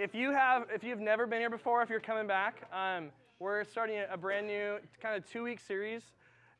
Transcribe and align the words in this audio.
if 0.00 0.14
you 0.14 0.30
have, 0.30 0.66
if 0.72 0.82
you've 0.82 0.98
never 0.98 1.26
been 1.26 1.40
here 1.40 1.50
before, 1.50 1.82
if 1.82 1.90
you're 1.90 2.00
coming 2.00 2.26
back, 2.26 2.62
um, 2.72 3.10
we're 3.38 3.64
starting 3.64 4.02
a 4.10 4.16
brand 4.16 4.46
new 4.46 4.78
kind 5.02 5.14
of 5.14 5.30
two-week 5.30 5.60
series. 5.60 6.02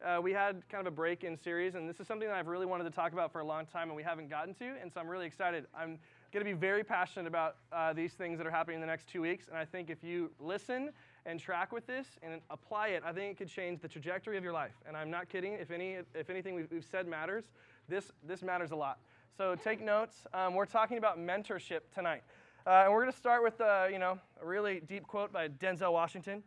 Uh, 0.05 0.21
we 0.23 0.31
had 0.31 0.63
kind 0.69 0.87
of 0.87 0.93
a 0.93 0.95
break-in 0.95 1.39
series, 1.39 1.75
and 1.75 1.89
this 1.89 2.01
is 2.01 2.07
something 2.07 2.29
that 2.29 2.37
I've 2.37 2.49
really 2.49 2.67
wanted 2.67 2.85
to 2.85 2.91
talk 2.91 3.15
about 3.15 3.33
for 3.33 3.41
a 3.41 3.45
long 3.45 3.65
time, 3.65 3.89
and 3.89 3.97
we 3.97 4.03
haven't 4.03 4.29
gotten 4.29 4.53
to, 4.57 4.75
and 4.83 4.93
so 4.93 5.01
I'm 5.01 5.09
really 5.09 5.25
excited. 5.25 5.65
I'm 5.75 5.99
going 6.35 6.45
to 6.45 6.51
be 6.51 6.53
very 6.53 6.85
passionate 6.85 7.27
about 7.27 7.57
uh, 7.73 7.95
these 7.95 8.13
things 8.13 8.37
that 8.37 8.47
are 8.47 8.51
happening 8.51 8.75
in 8.75 8.83
the 8.83 8.87
next 8.87 9.09
two 9.09 9.23
weeks, 9.23 9.49
and 9.49 9.57
I 9.57 9.65
think 9.65 9.89
if 9.89 10.05
you 10.05 10.31
listen 10.39 10.91
and 11.25 11.41
track 11.41 11.73
with 11.73 11.87
this 11.87 12.07
and 12.23 12.43
apply 12.51 12.89
it, 12.89 13.03
I 13.07 13.13
think 13.13 13.33
it 13.33 13.39
could 13.39 13.49
change 13.49 13.81
the 13.81 13.89
trajectory 13.89 14.37
of 14.37 14.45
your 14.45 14.53
life. 14.53 14.75
And 14.87 14.99
I'm 14.99 15.11
not 15.11 15.31
kidding. 15.31 15.55
If 15.55 15.71
any, 15.71 15.97
if 16.15 16.29
anything 16.29 16.55
we've, 16.55 16.71
we've 16.71 16.87
said 16.91 17.09
matters, 17.09 17.45
this 17.89 18.13
this 18.23 18.43
matters 18.43 18.71
a 18.71 18.77
lot. 18.77 18.99
So 19.37 19.55
take 19.55 19.83
notes. 19.83 20.27
Um, 20.35 20.55
we're 20.55 20.67
talking 20.67 20.99
about 20.99 21.19
mentorship 21.19 21.81
tonight. 21.95 22.23
Uh, 22.67 22.83
and 22.85 22.93
we're 22.93 23.01
going 23.01 23.13
to 23.13 23.19
start 23.19 23.43
with, 23.43 23.61
uh, 23.61 23.87
you 23.91 23.99
know, 23.99 24.19
a 24.43 24.47
really 24.47 24.81
deep 24.87 25.07
quote 25.07 25.33
by 25.33 25.49
Denzel 25.49 25.93
Washington. 25.93 26.43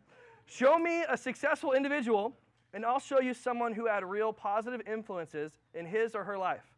Show 0.46 0.78
me 0.78 1.04
a 1.08 1.16
successful 1.16 1.72
individual, 1.72 2.36
and 2.72 2.84
I'll 2.84 3.00
show 3.00 3.20
you 3.20 3.34
someone 3.34 3.72
who 3.72 3.86
had 3.86 4.04
real 4.04 4.32
positive 4.32 4.80
influences 4.86 5.58
in 5.74 5.86
his 5.86 6.14
or 6.14 6.22
her 6.22 6.38
life. 6.38 6.74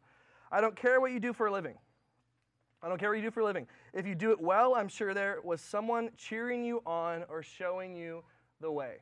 I 0.50 0.60
don't 0.60 0.74
care 0.74 1.00
what 1.00 1.12
you 1.12 1.20
do 1.20 1.32
for 1.32 1.48
a 1.48 1.52
living. 1.52 1.74
I 2.82 2.88
don't 2.88 2.98
care 2.98 3.10
what 3.10 3.16
you 3.16 3.24
do 3.24 3.30
for 3.30 3.40
a 3.40 3.44
living. 3.44 3.66
If 3.92 4.06
you 4.06 4.14
do 4.14 4.30
it 4.30 4.40
well, 4.40 4.74
I'm 4.74 4.88
sure 4.88 5.12
there 5.12 5.38
was 5.42 5.60
someone 5.60 6.10
cheering 6.16 6.64
you 6.64 6.82
on 6.86 7.24
or 7.28 7.42
showing 7.42 7.94
you 7.94 8.22
the 8.60 8.70
way. 8.70 8.96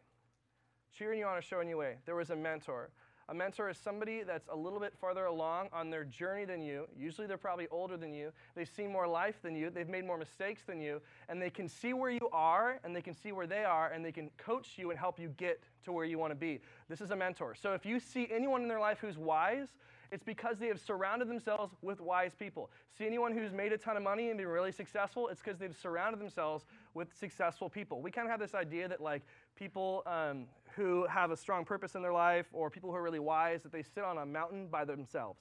Cheering 0.96 1.20
you 1.20 1.26
on 1.26 1.36
or 1.36 1.42
showing 1.42 1.68
you 1.68 1.74
the 1.74 1.80
way. 1.80 1.96
There 2.06 2.16
was 2.16 2.30
a 2.30 2.36
mentor. 2.36 2.90
A 3.28 3.34
mentor 3.34 3.70
is 3.70 3.78
somebody 3.78 4.22
that's 4.22 4.48
a 4.48 4.56
little 4.56 4.78
bit 4.78 4.92
farther 5.00 5.26
along 5.26 5.68
on 5.72 5.88
their 5.88 6.04
journey 6.04 6.44
than 6.44 6.60
you. 6.60 6.86
Usually 6.96 7.26
they're 7.26 7.38
probably 7.38 7.68
older 7.70 7.96
than 7.96 8.12
you. 8.12 8.32
They've 8.54 8.68
seen 8.68 8.92
more 8.92 9.06
life 9.06 9.40
than 9.42 9.56
you. 9.56 9.70
They've 9.70 9.88
made 9.88 10.04
more 10.04 10.18
mistakes 10.18 10.62
than 10.66 10.80
you. 10.80 11.00
And 11.28 11.40
they 11.40 11.50
can 11.50 11.68
see 11.68 11.94
where 11.94 12.10
you 12.10 12.28
are 12.32 12.80
and 12.84 12.94
they 12.94 13.02
can 13.02 13.14
see 13.14 13.32
where 13.32 13.46
they 13.46 13.64
are 13.64 13.90
and 13.90 14.04
they 14.04 14.12
can 14.12 14.30
coach 14.36 14.72
you 14.76 14.90
and 14.90 14.98
help 14.98 15.18
you 15.18 15.28
get 15.36 15.62
to 15.84 15.92
where 15.92 16.04
you 16.04 16.18
want 16.18 16.32
to 16.32 16.36
be. 16.36 16.60
This 16.88 17.00
is 17.00 17.10
a 17.10 17.16
mentor. 17.16 17.54
So 17.54 17.72
if 17.72 17.86
you 17.86 17.98
see 17.98 18.28
anyone 18.30 18.62
in 18.62 18.68
their 18.68 18.80
life 18.80 18.98
who's 19.00 19.16
wise, 19.16 19.68
it's 20.10 20.22
because 20.22 20.58
they 20.58 20.68
have 20.68 20.80
surrounded 20.80 21.28
themselves 21.28 21.74
with 21.82 22.00
wise 22.00 22.32
people. 22.38 22.70
See 22.96 23.06
anyone 23.06 23.32
who's 23.32 23.52
made 23.52 23.72
a 23.72 23.78
ton 23.78 23.96
of 23.96 24.02
money 24.02 24.28
and 24.28 24.38
been 24.38 24.46
really 24.46 24.70
successful? 24.70 25.28
It's 25.28 25.40
because 25.40 25.58
they've 25.58 25.76
surrounded 25.76 26.20
themselves 26.20 26.66
with 26.92 27.08
successful 27.18 27.68
people. 27.68 28.00
We 28.00 28.10
kind 28.10 28.26
of 28.26 28.30
have 28.30 28.38
this 28.38 28.54
idea 28.54 28.86
that 28.86 29.00
like 29.00 29.22
people 29.56 30.02
um, 30.06 30.44
who 30.76 31.06
have 31.06 31.30
a 31.30 31.36
strong 31.36 31.64
purpose 31.64 31.94
in 31.94 32.02
their 32.02 32.12
life 32.12 32.46
or 32.52 32.70
people 32.70 32.90
who 32.90 32.96
are 32.96 33.02
really 33.02 33.18
wise 33.18 33.62
that 33.62 33.72
they 33.72 33.82
sit 33.82 34.04
on 34.04 34.18
a 34.18 34.26
mountain 34.26 34.66
by 34.68 34.84
themselves. 34.84 35.40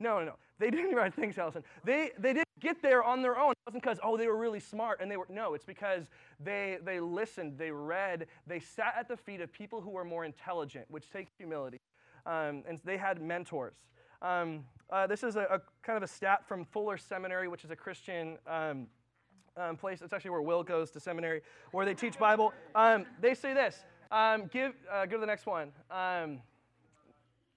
No, 0.00 0.18
no, 0.20 0.24
no. 0.26 0.34
They 0.58 0.70
didn't 0.70 0.94
write 0.94 1.14
things, 1.14 1.38
Allison. 1.38 1.64
They, 1.84 2.12
they 2.18 2.32
didn't 2.32 2.48
get 2.60 2.82
there 2.82 3.02
on 3.02 3.22
their 3.22 3.38
own. 3.38 3.52
It 3.52 3.58
wasn't 3.66 3.82
because, 3.82 3.98
oh, 4.02 4.16
they 4.16 4.26
were 4.26 4.36
really 4.36 4.60
smart 4.60 5.00
and 5.00 5.10
they 5.10 5.16
were, 5.16 5.26
no, 5.28 5.54
it's 5.54 5.64
because 5.64 6.04
they, 6.40 6.78
they 6.84 7.00
listened, 7.00 7.58
they 7.58 7.70
read, 7.70 8.26
they 8.46 8.60
sat 8.60 8.94
at 8.98 9.08
the 9.08 9.16
feet 9.16 9.40
of 9.40 9.52
people 9.52 9.80
who 9.80 9.90
were 9.90 10.04
more 10.04 10.24
intelligent, 10.24 10.86
which 10.88 11.10
takes 11.10 11.32
humility. 11.36 11.80
Um, 12.26 12.62
and 12.68 12.78
they 12.84 12.96
had 12.96 13.20
mentors. 13.22 13.74
Um, 14.20 14.64
uh, 14.90 15.06
this 15.06 15.22
is 15.22 15.36
a, 15.36 15.42
a, 15.42 15.60
kind 15.82 15.96
of 15.96 16.02
a 16.02 16.08
stat 16.08 16.46
from 16.46 16.64
Fuller 16.64 16.96
Seminary, 16.96 17.48
which 17.48 17.64
is 17.64 17.70
a 17.70 17.76
Christian 17.76 18.38
um, 18.46 18.86
um, 19.56 19.76
place. 19.76 20.02
It's 20.02 20.12
actually 20.12 20.30
where 20.30 20.42
Will 20.42 20.62
goes 20.62 20.90
to 20.92 21.00
seminary, 21.00 21.42
where 21.72 21.84
they 21.84 21.94
teach 21.94 22.18
Bible. 22.18 22.52
Um, 22.74 23.06
they 23.20 23.34
say 23.34 23.54
this 23.54 23.84
um, 24.10 24.46
give, 24.52 24.74
uh, 24.90 25.06
go 25.06 25.16
to 25.16 25.20
the 25.20 25.26
next 25.26 25.46
one. 25.46 25.72
Um, 25.90 26.40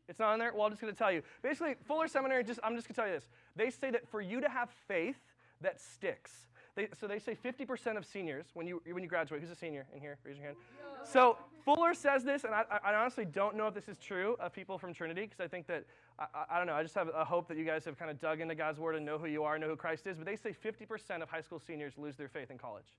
it's 0.08 0.20
not 0.20 0.34
on 0.34 0.40
there? 0.40 0.52
Well, 0.54 0.66
I'm 0.66 0.72
just 0.72 0.82
going 0.82 0.94
to 0.94 0.98
tell 0.98 1.12
you. 1.12 1.22
Basically, 1.42 1.76
Fuller 1.86 2.08
Seminary, 2.08 2.44
just, 2.44 2.60
I'm 2.64 2.76
just 2.76 2.88
going 2.88 2.96
to 2.96 3.02
tell 3.02 3.08
you 3.08 3.16
this. 3.16 3.30
They 3.56 3.70
say 3.70 3.92
that 3.92 4.08
for 4.10 4.22
you 4.22 4.42
to 4.42 4.50
have 4.50 4.70
faith 4.88 5.16
that 5.62 5.80
sticks, 5.80 6.48
they, 6.76 6.88
so 6.98 7.08
they 7.08 7.20
say 7.20 7.36
50% 7.36 7.98
of 7.98 8.06
seniors, 8.06 8.48
when 8.54 8.66
you, 8.66 8.82
when 8.90 9.04
you 9.04 9.10
graduate, 9.10 9.42
who's 9.42 9.52
a 9.52 9.56
senior 9.56 9.86
in 9.94 10.00
here? 10.00 10.18
Raise 10.24 10.38
your 10.38 10.46
hand. 10.46 10.58
So 11.04 11.38
Fuller 11.66 11.94
says 11.94 12.24
this, 12.24 12.44
and 12.44 12.54
I, 12.54 12.64
I 12.84 12.94
honestly 12.94 13.26
don't 13.26 13.58
know 13.58 13.68
if 13.68 13.74
this 13.74 13.90
is 13.90 13.98
true 13.98 14.36
of 14.40 14.54
people 14.54 14.78
from 14.78 14.94
Trinity, 14.94 15.22
because 15.24 15.40
I 15.40 15.48
think 15.48 15.68
that, 15.68 15.86
I, 16.18 16.26
I, 16.52 16.58
don't 16.58 16.68
know, 16.68 16.74
I 16.74 16.84
just 16.84 16.96
have 16.96 17.10
a 17.14 17.26
hope 17.26 17.48
that 17.50 17.58
you 17.58 17.66
guys 17.66 17.84
have 17.86 18.00
kind 18.00 18.10
of 18.10 18.20
dug 18.20 18.40
into 18.40 18.56
God's 18.56 18.80
Word 18.80 18.96
and 18.96 19.06
know 19.06 19.18
who 19.18 19.28
you 19.28 19.44
are, 19.44 19.60
know 19.60 19.68
who 19.68 19.76
Christ 19.76 20.08
is. 20.08 20.18
But 20.18 20.26
they 20.26 20.38
say 20.38 20.54
50% 20.54 21.22
of 21.22 21.30
high 21.30 21.42
school 21.42 21.60
seniors 21.60 21.98
lose 21.98 22.16
their 22.16 22.30
faith 22.30 22.52
in 22.52 22.58
college. 22.58 22.98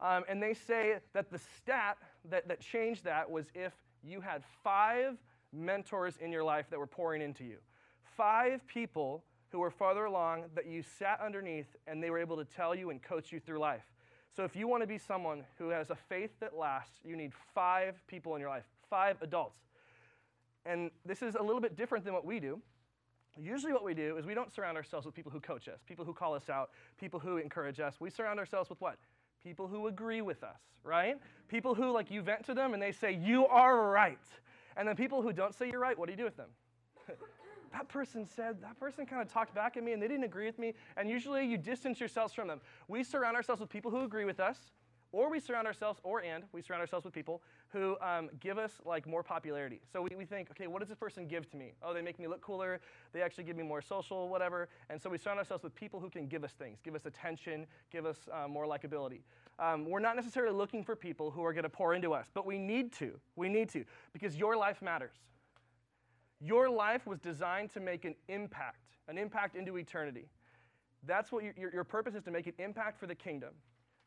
Um, 0.00 0.24
and 0.28 0.42
they 0.42 0.54
say 0.54 0.98
that 1.12 1.30
the 1.30 1.38
stat 1.56 1.98
that, 2.30 2.48
that 2.48 2.60
changed 2.60 3.04
that 3.04 3.28
was 3.30 3.46
if 3.54 3.72
you 4.02 4.20
had 4.20 4.42
five 4.62 5.16
mentors 5.52 6.16
in 6.18 6.30
your 6.30 6.44
life 6.44 6.66
that 6.70 6.78
were 6.78 6.86
pouring 6.86 7.22
into 7.22 7.44
you. 7.44 7.56
Five 8.16 8.66
people 8.66 9.24
who 9.50 9.58
were 9.58 9.70
farther 9.70 10.04
along 10.04 10.44
that 10.54 10.66
you 10.66 10.82
sat 10.82 11.20
underneath 11.24 11.74
and 11.86 12.02
they 12.02 12.10
were 12.10 12.18
able 12.18 12.36
to 12.36 12.44
tell 12.44 12.74
you 12.74 12.90
and 12.90 13.02
coach 13.02 13.32
you 13.32 13.40
through 13.40 13.58
life. 13.58 13.84
So 14.36 14.44
if 14.44 14.54
you 14.54 14.68
want 14.68 14.82
to 14.82 14.86
be 14.86 14.98
someone 14.98 15.42
who 15.56 15.70
has 15.70 15.90
a 15.90 15.96
faith 15.96 16.30
that 16.40 16.56
lasts, 16.56 16.98
you 17.04 17.16
need 17.16 17.32
five 17.54 18.00
people 18.06 18.34
in 18.34 18.40
your 18.40 18.50
life, 18.50 18.64
five 18.88 19.16
adults. 19.22 19.58
And 20.64 20.90
this 21.04 21.22
is 21.22 21.34
a 21.34 21.42
little 21.42 21.60
bit 21.60 21.76
different 21.76 22.04
than 22.04 22.14
what 22.14 22.24
we 22.24 22.38
do. 22.38 22.60
Usually, 23.40 23.72
what 23.72 23.84
we 23.84 23.94
do 23.94 24.16
is 24.16 24.26
we 24.26 24.34
don't 24.34 24.52
surround 24.52 24.76
ourselves 24.76 25.06
with 25.06 25.14
people 25.14 25.30
who 25.30 25.40
coach 25.40 25.68
us, 25.68 25.80
people 25.86 26.04
who 26.04 26.12
call 26.12 26.34
us 26.34 26.50
out, 26.50 26.70
people 26.98 27.20
who 27.20 27.36
encourage 27.36 27.78
us. 27.78 28.00
We 28.00 28.10
surround 28.10 28.40
ourselves 28.40 28.68
with 28.68 28.80
what? 28.80 28.98
People 29.42 29.68
who 29.68 29.86
agree 29.86 30.20
with 30.20 30.42
us, 30.42 30.60
right? 30.82 31.18
People 31.48 31.74
who, 31.74 31.90
like, 31.90 32.10
you 32.10 32.22
vent 32.22 32.44
to 32.46 32.54
them 32.54 32.74
and 32.74 32.82
they 32.82 32.92
say, 32.92 33.12
You 33.12 33.46
are 33.46 33.88
right. 33.90 34.18
And 34.78 34.86
then 34.86 34.94
people 34.94 35.20
who 35.20 35.32
don't 35.32 35.54
say 35.54 35.68
you're 35.68 35.80
right, 35.80 35.98
what 35.98 36.06
do 36.06 36.12
you 36.12 36.16
do 36.16 36.24
with 36.24 36.36
them? 36.36 36.50
that 37.72 37.88
person 37.88 38.24
said, 38.24 38.62
that 38.62 38.78
person 38.78 39.04
kind 39.04 39.20
of 39.20 39.30
talked 39.30 39.52
back 39.52 39.76
at 39.76 39.82
me 39.82 39.92
and 39.92 40.00
they 40.00 40.06
didn't 40.06 40.22
agree 40.22 40.46
with 40.46 40.58
me. 40.58 40.72
And 40.96 41.10
usually 41.10 41.44
you 41.44 41.58
distance 41.58 41.98
yourselves 41.98 42.32
from 42.32 42.46
them. 42.46 42.60
We 42.86 43.02
surround 43.02 43.34
ourselves 43.34 43.60
with 43.60 43.70
people 43.70 43.90
who 43.90 44.04
agree 44.04 44.24
with 44.24 44.38
us, 44.38 44.56
or 45.12 45.30
we 45.30 45.40
surround 45.40 45.66
ourselves, 45.66 46.00
or 46.02 46.22
and 46.22 46.44
we 46.52 46.60
surround 46.60 46.80
ourselves 46.80 47.04
with 47.04 47.14
people 47.14 47.42
who 47.70 47.96
um, 48.00 48.28
give 48.40 48.58
us 48.58 48.72
like 48.84 49.06
more 49.06 49.22
popularity. 49.22 49.80
So 49.92 50.02
we, 50.02 50.10
we 50.16 50.24
think, 50.24 50.50
okay, 50.50 50.66
what 50.66 50.80
does 50.80 50.88
this 50.88 50.98
person 50.98 51.26
give 51.26 51.50
to 51.50 51.56
me? 51.56 51.72
Oh, 51.82 51.94
they 51.94 52.02
make 52.02 52.18
me 52.18 52.26
look 52.26 52.40
cooler. 52.40 52.80
They 53.12 53.22
actually 53.22 53.44
give 53.44 53.56
me 53.56 53.62
more 53.62 53.80
social, 53.80 54.28
whatever. 54.28 54.68
And 54.90 55.00
so 55.00 55.08
we 55.08 55.18
surround 55.18 55.38
ourselves 55.38 55.64
with 55.64 55.74
people 55.74 55.98
who 55.98 56.10
can 56.10 56.26
give 56.26 56.44
us 56.44 56.52
things, 56.52 56.78
give 56.84 56.94
us 56.94 57.06
attention, 57.06 57.66
give 57.90 58.04
us 58.04 58.28
uh, 58.32 58.48
more 58.48 58.66
likability. 58.66 59.20
Um, 59.58 59.86
we're 59.86 59.98
not 59.98 60.14
necessarily 60.14 60.54
looking 60.54 60.84
for 60.84 60.94
people 60.94 61.30
who 61.30 61.42
are 61.44 61.52
going 61.52 61.64
to 61.64 61.70
pour 61.70 61.94
into 61.94 62.12
us, 62.12 62.28
but 62.32 62.46
we 62.46 62.58
need 62.58 62.92
to. 62.94 63.18
We 63.34 63.48
need 63.48 63.68
to 63.70 63.84
because 64.12 64.36
your 64.36 64.56
life 64.56 64.82
matters. 64.82 65.16
Your 66.40 66.70
life 66.70 67.06
was 67.06 67.18
designed 67.18 67.70
to 67.70 67.80
make 67.80 68.04
an 68.04 68.14
impact, 68.28 68.84
an 69.08 69.18
impact 69.18 69.56
into 69.56 69.76
eternity. 69.76 70.28
That's 71.04 71.32
what 71.32 71.42
your, 71.42 71.54
your 71.72 71.84
purpose 71.84 72.14
is 72.14 72.22
to 72.24 72.30
make 72.30 72.46
an 72.46 72.52
impact 72.58 73.00
for 73.00 73.06
the 73.06 73.14
kingdom. 73.14 73.50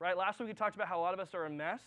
Right? 0.02 0.18
Last 0.18 0.40
week 0.40 0.48
we 0.48 0.56
talked 0.56 0.76
about 0.76 0.88
how 0.88 1.00
a 1.00 1.04
lot 1.04 1.14
of 1.14 1.20
us 1.20 1.36
are 1.36 1.46
a 1.46 1.50
mess, 1.50 1.84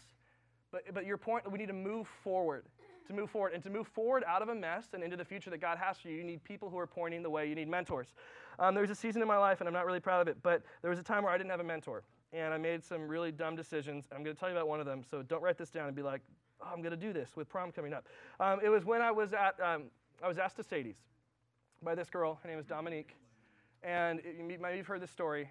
but, 0.70 0.82
but 0.94 1.04
your 1.04 1.16
point, 1.16 1.50
we 1.50 1.58
need 1.58 1.66
to 1.66 1.72
move 1.72 2.06
forward. 2.22 2.66
To 3.08 3.12
move 3.12 3.28
forward. 3.28 3.54
And 3.54 3.62
to 3.64 3.70
move 3.70 3.88
forward 3.88 4.22
out 4.24 4.40
of 4.40 4.50
a 4.50 4.54
mess 4.54 4.86
and 4.92 5.02
into 5.02 5.16
the 5.16 5.24
future 5.24 5.50
that 5.50 5.60
God 5.60 5.78
has 5.78 5.98
for 5.98 6.06
you, 6.06 6.18
you 6.18 6.22
need 6.22 6.44
people 6.44 6.70
who 6.70 6.78
are 6.78 6.86
pointing 6.86 7.24
the 7.24 7.28
way. 7.28 7.48
You 7.48 7.56
need 7.56 7.66
mentors. 7.68 8.14
Um, 8.60 8.72
there 8.72 8.82
was 8.82 8.90
a 8.92 8.94
season 8.94 9.20
in 9.20 9.26
my 9.26 9.36
life, 9.36 9.60
and 9.60 9.66
I'm 9.66 9.74
not 9.74 9.84
really 9.84 9.98
proud 9.98 10.20
of 10.20 10.28
it, 10.28 10.36
but 10.44 10.62
there 10.80 10.90
was 10.90 11.00
a 11.00 11.02
time 11.02 11.24
where 11.24 11.32
I 11.32 11.36
didn't 11.36 11.50
have 11.50 11.58
a 11.58 11.64
mentor. 11.64 12.04
And 12.32 12.54
I 12.54 12.56
made 12.56 12.84
some 12.84 13.08
really 13.08 13.32
dumb 13.32 13.56
decisions. 13.56 14.04
I'm 14.12 14.22
going 14.22 14.36
to 14.36 14.38
tell 14.38 14.48
you 14.48 14.54
about 14.54 14.68
one 14.68 14.78
of 14.78 14.86
them, 14.86 15.02
so 15.02 15.20
don't 15.24 15.42
write 15.42 15.58
this 15.58 15.70
down 15.70 15.88
and 15.88 15.96
be 15.96 16.02
like, 16.02 16.20
oh, 16.62 16.68
I'm 16.72 16.82
going 16.82 16.92
to 16.92 16.96
do 16.96 17.12
this 17.12 17.30
with 17.34 17.48
prom 17.48 17.72
coming 17.72 17.92
up. 17.92 18.06
Um, 18.38 18.60
it 18.62 18.68
was 18.68 18.84
when 18.84 19.02
I 19.02 19.10
was 19.10 19.32
at 19.32 19.58
um, 19.60 19.86
I 20.22 20.28
was 20.28 20.38
asked 20.38 20.56
to 20.58 20.62
Sadie's 20.62 20.98
by 21.82 21.96
this 21.96 22.10
girl. 22.10 22.38
Her 22.44 22.48
name 22.48 22.60
is 22.60 22.66
Dominique. 22.66 23.16
And 23.82 24.20
it, 24.20 24.36
you 24.38 24.58
might 24.60 24.76
have 24.76 24.86
heard 24.86 25.02
this 25.02 25.10
story. 25.10 25.50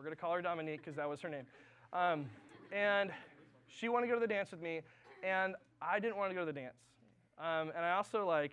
We're 0.00 0.04
going 0.04 0.16
to 0.16 0.20
call 0.22 0.32
her 0.32 0.40
Dominique 0.40 0.78
because 0.78 0.96
that 0.96 1.06
was 1.06 1.20
her 1.20 1.28
name. 1.28 1.44
Um, 1.92 2.24
and 2.72 3.10
she 3.66 3.90
wanted 3.90 4.06
to 4.06 4.14
go 4.14 4.18
to 4.18 4.26
the 4.26 4.32
dance 4.32 4.50
with 4.50 4.62
me, 4.62 4.80
and 5.22 5.54
I 5.82 6.00
didn't 6.00 6.16
want 6.16 6.30
to 6.30 6.34
go 6.34 6.40
to 6.40 6.46
the 6.46 6.58
dance. 6.58 6.78
Um, 7.38 7.70
and 7.76 7.84
I 7.84 7.92
also 7.92 8.26
like, 8.26 8.52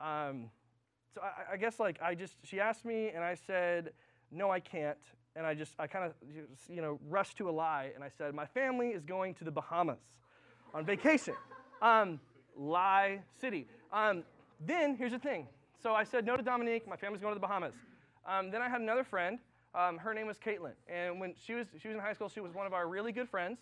um, 0.00 0.48
so 1.12 1.22
I, 1.22 1.54
I, 1.54 1.56
guess 1.56 1.80
like 1.80 2.00
I 2.00 2.14
just, 2.14 2.34
she 2.44 2.60
asked 2.60 2.84
me, 2.84 3.08
and 3.08 3.24
I 3.24 3.34
said, 3.34 3.94
no, 4.30 4.48
I 4.52 4.60
can't. 4.60 4.96
And 5.34 5.44
I 5.44 5.54
just, 5.54 5.72
I 5.76 5.88
kind 5.88 6.04
of, 6.04 6.12
you 6.68 6.80
know, 6.80 7.00
rushed 7.08 7.36
to 7.38 7.48
a 7.48 7.50
lie, 7.50 7.90
and 7.96 8.04
I 8.04 8.08
said, 8.16 8.32
my 8.32 8.46
family 8.46 8.90
is 8.90 9.04
going 9.04 9.34
to 9.34 9.44
the 9.44 9.50
Bahamas 9.50 9.98
on 10.72 10.84
vacation. 10.84 11.34
Um, 11.82 12.20
lie 12.56 13.22
City. 13.40 13.66
Um, 13.92 14.22
then, 14.64 14.94
here's 14.94 15.10
the 15.10 15.18
thing. 15.18 15.48
So 15.82 15.94
I 15.94 16.04
said 16.04 16.24
no 16.24 16.36
to 16.36 16.44
Dominique. 16.44 16.86
My 16.86 16.96
family's 16.96 17.22
going 17.22 17.34
to 17.34 17.40
the 17.40 17.44
Bahamas. 17.44 17.74
Um, 18.24 18.52
then 18.52 18.62
I 18.62 18.68
had 18.68 18.80
another 18.80 19.02
friend. 19.02 19.40
Um, 19.76 19.98
her 19.98 20.14
name 20.14 20.26
was 20.26 20.38
Caitlin. 20.38 20.72
And 20.88 21.20
when 21.20 21.34
she 21.44 21.54
was, 21.54 21.66
she 21.80 21.88
was 21.88 21.96
in 21.96 22.00
high 22.00 22.14
school, 22.14 22.28
she 22.28 22.40
was 22.40 22.54
one 22.54 22.66
of 22.66 22.72
our 22.72 22.88
really 22.88 23.12
good 23.12 23.28
friends. 23.28 23.58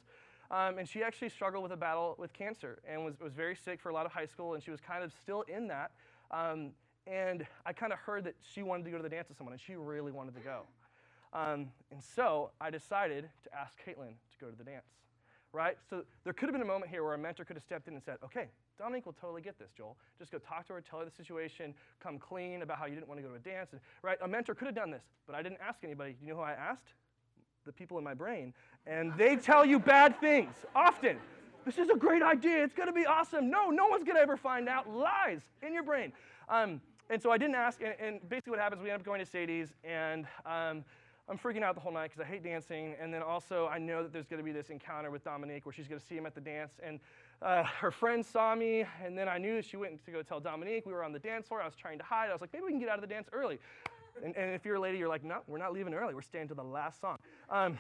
Um, 0.51 0.79
and 0.79 0.89
she 0.89 1.03
actually 1.03 1.31
struggled 1.31 1.63
with 1.63 1.73
a 1.73 1.77
battle 1.77 2.15
with 2.19 2.33
cancer 2.33 2.79
and 2.89 3.05
was, 3.05 3.19
was 3.21 3.33
very 3.33 3.57
sick 3.57 3.81
for 3.81 3.89
a 3.89 3.95
lot 3.95 4.07
of 4.07 4.13
high 4.13 4.27
school. 4.27 4.55
And 4.55 4.63
she 4.63 4.71
was 4.71 4.81
kind 4.81 5.03
of 5.03 5.13
still 5.13 5.43
in 5.43 5.69
that. 5.69 5.91
Um, 6.31 6.71
and 7.07 7.47
I 7.67 7.73
kind 7.73 7.93
of 7.93 7.99
heard 7.99 8.25
that 8.25 8.35
she 8.41 8.63
wanted 8.63 8.85
to 8.85 8.91
go 8.91 8.97
to 8.97 9.03
the 9.03 9.09
dance 9.09 9.29
with 9.29 9.37
someone, 9.37 9.53
and 9.53 9.61
she 9.61 9.75
really 9.75 10.13
wanted 10.13 10.35
to 10.37 10.41
go. 10.41 10.63
Um, 11.35 11.71
and 11.91 12.03
so 12.03 12.51
I 12.61 12.71
decided 12.71 13.29
to 13.43 13.59
ask 13.59 13.77
Caitlin 13.85 14.15
to 14.15 14.39
go 14.41 14.49
to 14.49 14.57
the 14.57 14.65
dance 14.65 14.87
right? 15.55 15.77
So 15.89 16.03
there 16.25 16.33
could 16.33 16.49
have 16.49 16.53
been 16.53 16.63
a 16.63 16.67
moment 16.67 16.91
here 16.91 17.05
where 17.05 17.15
a 17.15 17.19
mentor 17.19 17.45
could 17.45 17.57
have 17.57 17.63
stepped 17.63 17.89
in 17.89 17.95
and 17.95 18.03
said, 18.03 18.17
okay, 18.25 18.49
Dominique 18.79 19.07
will 19.07 19.13
totally 19.13 19.43
get 19.43 19.59
this, 19.59 19.71
Joel. 19.77 19.97
Just 20.19 20.33
go 20.33 20.39
talk 20.39 20.67
to 20.67 20.73
her, 20.75 20.81
tell 20.81 20.99
her 20.99 21.05
the 21.05 21.11
situation, 21.11 21.75
come 22.03 22.19
clean 22.19 22.63
about 22.63 22.79
how 22.79 22.87
you 22.87 22.95
didn't 22.95 23.09
want 23.09 23.19
to 23.19 23.23
go 23.23 23.29
to 23.29 23.37
a 23.37 23.39
dance. 23.39 23.71
And, 23.73 23.81
right? 24.03 24.19
A 24.23 24.29
mentor 24.29 24.55
could 24.55 24.67
have 24.67 24.75
done 24.75 24.91
this, 24.91 25.05
but 25.27 25.35
I 25.35 25.43
didn't 25.43 25.59
ask 25.67 25.85
anybody. 25.85 26.17
You 26.21 26.29
know 26.29 26.37
who 26.37 26.43
I 26.43 26.53
asked? 26.53 26.95
the 27.65 27.73
people 27.73 27.99
in 27.99 28.05
my 28.05 28.15
brain, 28.15 28.53
and 28.87 29.13
they 29.17 29.37
tell 29.37 29.65
you 29.65 29.79
bad 29.79 30.21
things 30.21 30.55
often. 30.75 31.19
This 31.65 31.79
is 31.79 31.89
a 31.89 31.97
great 31.97 32.23
idea. 32.23 32.63
It's 32.63 32.75
going 32.75 32.89
to 32.89 32.93
be 32.93 33.07
awesome. 33.07 33.49
No, 33.49 33.71
no 33.71 33.87
one's 33.87 34.05
going 34.05 34.17
to 34.17 34.23
ever 34.23 34.37
find 34.37 34.69
out. 34.69 34.89
Lies 34.91 35.41
in 35.63 35.73
your 35.73 35.83
brain. 35.83 36.13
Um, 36.49 36.81
and 37.09 37.21
so 37.23 37.31
I 37.31 37.39
didn't 37.39 37.55
ask. 37.55 37.81
And, 37.81 37.95
and, 37.99 38.29
basically, 38.29 38.51
what 38.51 38.61
happens, 38.61 38.83
we 38.83 38.91
end 38.91 39.01
up 39.01 39.07
going 39.07 39.21
to 39.21 39.27
Sadie's, 39.27 39.73
and 39.83 40.27
um, 40.45 40.85
I'm 41.27 41.39
freaking 41.39 41.63
out 41.63 41.75
the 41.75 41.81
whole 41.81 41.93
night 41.93 42.11
because 42.11 42.21
I 42.21 42.27
hate 42.31 42.45
dancing. 42.45 42.95
And 43.01 43.13
then 43.13 43.23
also, 43.23 43.67
I 43.67 43.79
know 43.79 44.03
that 44.03 44.13
there's 44.13 44.27
going 44.27 44.41
to 44.41 44.45
be 44.45 44.53
this 44.53 44.69
encounter 44.69 45.11
with 45.11 45.25
Dominique 45.25 45.65
where 45.65 45.73
she's 45.73 45.89
going 45.89 46.01
to 46.01 46.07
see 46.07 46.17
him 46.17 46.27
at 46.27 46.35
the 46.35 46.41
dance. 46.41 46.73
And 46.83 47.01
uh, 47.45 47.63
her 47.63 47.91
friend 47.91 48.25
saw 48.25 48.55
me, 48.55 48.87
and 49.05 49.17
then 49.17 49.29
I 49.29 49.37
knew 49.37 49.61
she 49.61 49.77
went 49.77 50.05
to 50.07 50.11
go 50.11 50.23
tell 50.23 50.41
Dominique. 50.41 50.87
We 50.87 50.93
were 50.93 51.05
on 51.05 51.13
the 51.13 51.19
dance 51.19 51.47
floor. 51.47 51.61
I 51.61 51.67
was 51.67 51.77
trying 51.77 51.99
to 51.99 52.05
hide. 52.05 52.31
I 52.31 52.33
was 52.33 52.41
like, 52.41 52.53
maybe 52.53 52.65
we 52.65 52.71
can 52.71 52.81
get 52.81 52.89
out 52.89 52.97
of 52.97 53.03
the 53.03 53.07
dance 53.07 53.29
early. 53.33 53.59
And, 54.25 54.35
and 54.37 54.55
if 54.55 54.65
you're 54.65 54.77
a 54.77 54.81
lady, 54.81 54.97
you're 54.97 55.09
like, 55.09 55.25
no, 55.25 55.41
we're 55.47 55.59
not 55.59 55.73
leaving 55.73 55.93
early. 55.93 56.15
We're 56.15 56.23
staying 56.23 56.49
to 56.49 56.55
the 56.55 56.65
last 56.65 57.01
song. 57.01 57.19
Um, 57.51 57.79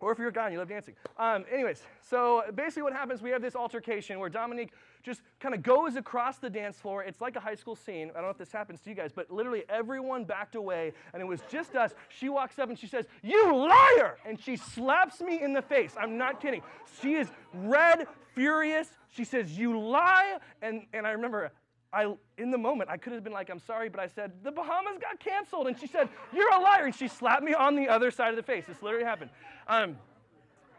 or 0.00 0.12
if 0.12 0.18
you're 0.18 0.28
a 0.28 0.32
guy 0.32 0.46
and 0.46 0.52
you 0.52 0.58
love 0.58 0.68
dancing. 0.68 0.94
Um, 1.16 1.44
anyways, 1.50 1.82
so 2.02 2.42
basically 2.54 2.82
what 2.82 2.92
happens, 2.92 3.22
we 3.22 3.30
have 3.30 3.40
this 3.40 3.54
altercation 3.54 4.18
where 4.18 4.28
Dominique 4.28 4.72
just 5.02 5.20
kind 5.40 5.54
of 5.54 5.62
goes 5.62 5.96
across 5.96 6.38
the 6.38 6.50
dance 6.50 6.76
floor. 6.78 7.02
It's 7.02 7.20
like 7.20 7.36
a 7.36 7.40
high 7.40 7.54
school 7.54 7.76
scene. 7.76 8.10
I 8.10 8.14
don't 8.14 8.24
know 8.24 8.30
if 8.30 8.38
this 8.38 8.52
happens 8.52 8.80
to 8.80 8.90
you 8.90 8.96
guys, 8.96 9.10
but 9.14 9.30
literally 9.30 9.64
everyone 9.68 10.24
backed 10.24 10.54
away, 10.54 10.92
and 11.12 11.20
it 11.20 11.26
was 11.26 11.40
just 11.50 11.74
us. 11.74 11.92
She 12.08 12.28
walks 12.28 12.58
up 12.58 12.68
and 12.68 12.78
she 12.78 12.86
says, 12.86 13.06
You 13.22 13.54
liar! 13.54 14.18
And 14.24 14.40
she 14.40 14.56
slaps 14.56 15.20
me 15.20 15.42
in 15.42 15.52
the 15.52 15.62
face. 15.62 15.94
I'm 15.98 16.16
not 16.16 16.40
kidding. 16.40 16.62
She 17.00 17.14
is 17.14 17.28
red, 17.52 18.06
furious. 18.34 18.88
She 19.08 19.24
says, 19.24 19.58
You 19.58 19.78
lie. 19.78 20.38
And, 20.62 20.86
and 20.92 21.06
I 21.06 21.10
remember 21.12 21.50
I, 21.92 22.14
in 22.38 22.50
the 22.50 22.58
moment, 22.58 22.88
I 22.88 22.96
could 22.96 23.12
have 23.12 23.22
been 23.22 23.34
like, 23.34 23.50
I'm 23.50 23.58
sorry, 23.58 23.90
but 23.90 24.00
I 24.00 24.06
said, 24.06 24.32
the 24.42 24.50
Bahamas 24.50 24.96
got 24.98 25.20
canceled. 25.20 25.66
And 25.66 25.78
she 25.78 25.86
said, 25.86 26.08
You're 26.32 26.52
a 26.54 26.60
liar. 26.60 26.86
And 26.86 26.94
she 26.94 27.08
slapped 27.08 27.42
me 27.42 27.52
on 27.52 27.76
the 27.76 27.88
other 27.88 28.10
side 28.10 28.30
of 28.30 28.36
the 28.36 28.42
face. 28.42 28.64
This 28.66 28.82
literally 28.82 29.04
happened. 29.04 29.30
Um, 29.68 29.98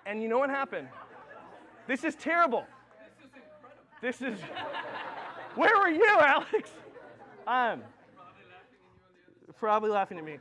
and 0.06 0.22
you 0.22 0.28
know 0.28 0.40
what 0.40 0.50
happened? 0.50 0.88
This 1.88 2.04
is 2.04 2.16
terrible. 2.16 2.66
This 4.04 4.22
is. 4.22 4.38
Where 5.56 5.80
were 5.80 5.88
you, 5.88 6.06
Alex? 6.20 6.70
Um, 7.48 7.82
probably 9.58 9.92
laughing 9.92 10.18
at 10.18 10.26
me. 10.26 10.40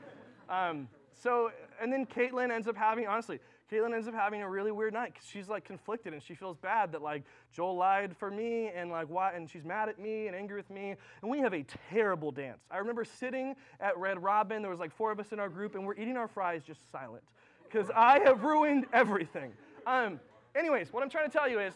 Um, 0.51 0.89
so, 1.13 1.53
and 1.81 1.93
then 1.93 2.05
Caitlin 2.05 2.51
ends 2.51 2.67
up 2.67 2.77
having, 2.77 3.07
honestly, 3.07 3.39
Caitlin 3.71 3.95
ends 3.95 4.09
up 4.09 4.15
having 4.15 4.43
a 4.43 4.51
really 4.51 4.73
weird 4.73 4.95
night 4.95 5.15
because 5.15 5.29
she's 5.29 5.49
like 5.49 5.65
conflicted 5.65 6.13
and 6.13 6.21
she 6.21 6.35
feels 6.35 6.57
bad 6.57 6.91
that 6.91 7.03
like 7.03 7.23
Joel 7.53 7.77
lied 7.77 8.17
for 8.17 8.33
me 8.33 8.73
and 8.75 8.91
like 8.91 9.07
why, 9.09 9.33
and 9.33 9.49
she's 9.49 9.65
mad 9.65 9.89
at 9.89 10.01
me 10.01 10.27
and 10.27 10.35
angry 10.35 10.57
with 10.57 10.69
me. 10.69 10.97
And 11.23 11.31
we 11.31 11.39
have 11.39 11.55
a 11.55 11.65
terrible 11.89 12.33
dance. 12.33 12.65
I 12.69 12.79
remember 12.79 13.05
sitting 13.05 13.55
at 13.79 13.97
Red 13.97 14.21
Robin, 14.21 14.61
there 14.61 14.73
was 14.73 14.81
like 14.81 14.93
four 14.93 15.13
of 15.13 15.21
us 15.21 15.31
in 15.31 15.39
our 15.39 15.49
group, 15.49 15.77
and 15.77 15.87
we're 15.87 15.95
eating 15.95 16.17
our 16.17 16.27
fries 16.27 16.65
just 16.67 16.91
silent 16.91 17.23
because 17.63 17.93
I 17.95 18.19
have 18.25 18.43
ruined 18.43 18.87
everything. 18.93 19.53
Um, 19.87 20.19
anyways, 20.57 20.93
what 20.93 21.05
I'm 21.05 21.11
trying 21.11 21.31
to 21.31 21.33
tell 21.33 21.49
you 21.49 21.61
is 21.61 21.75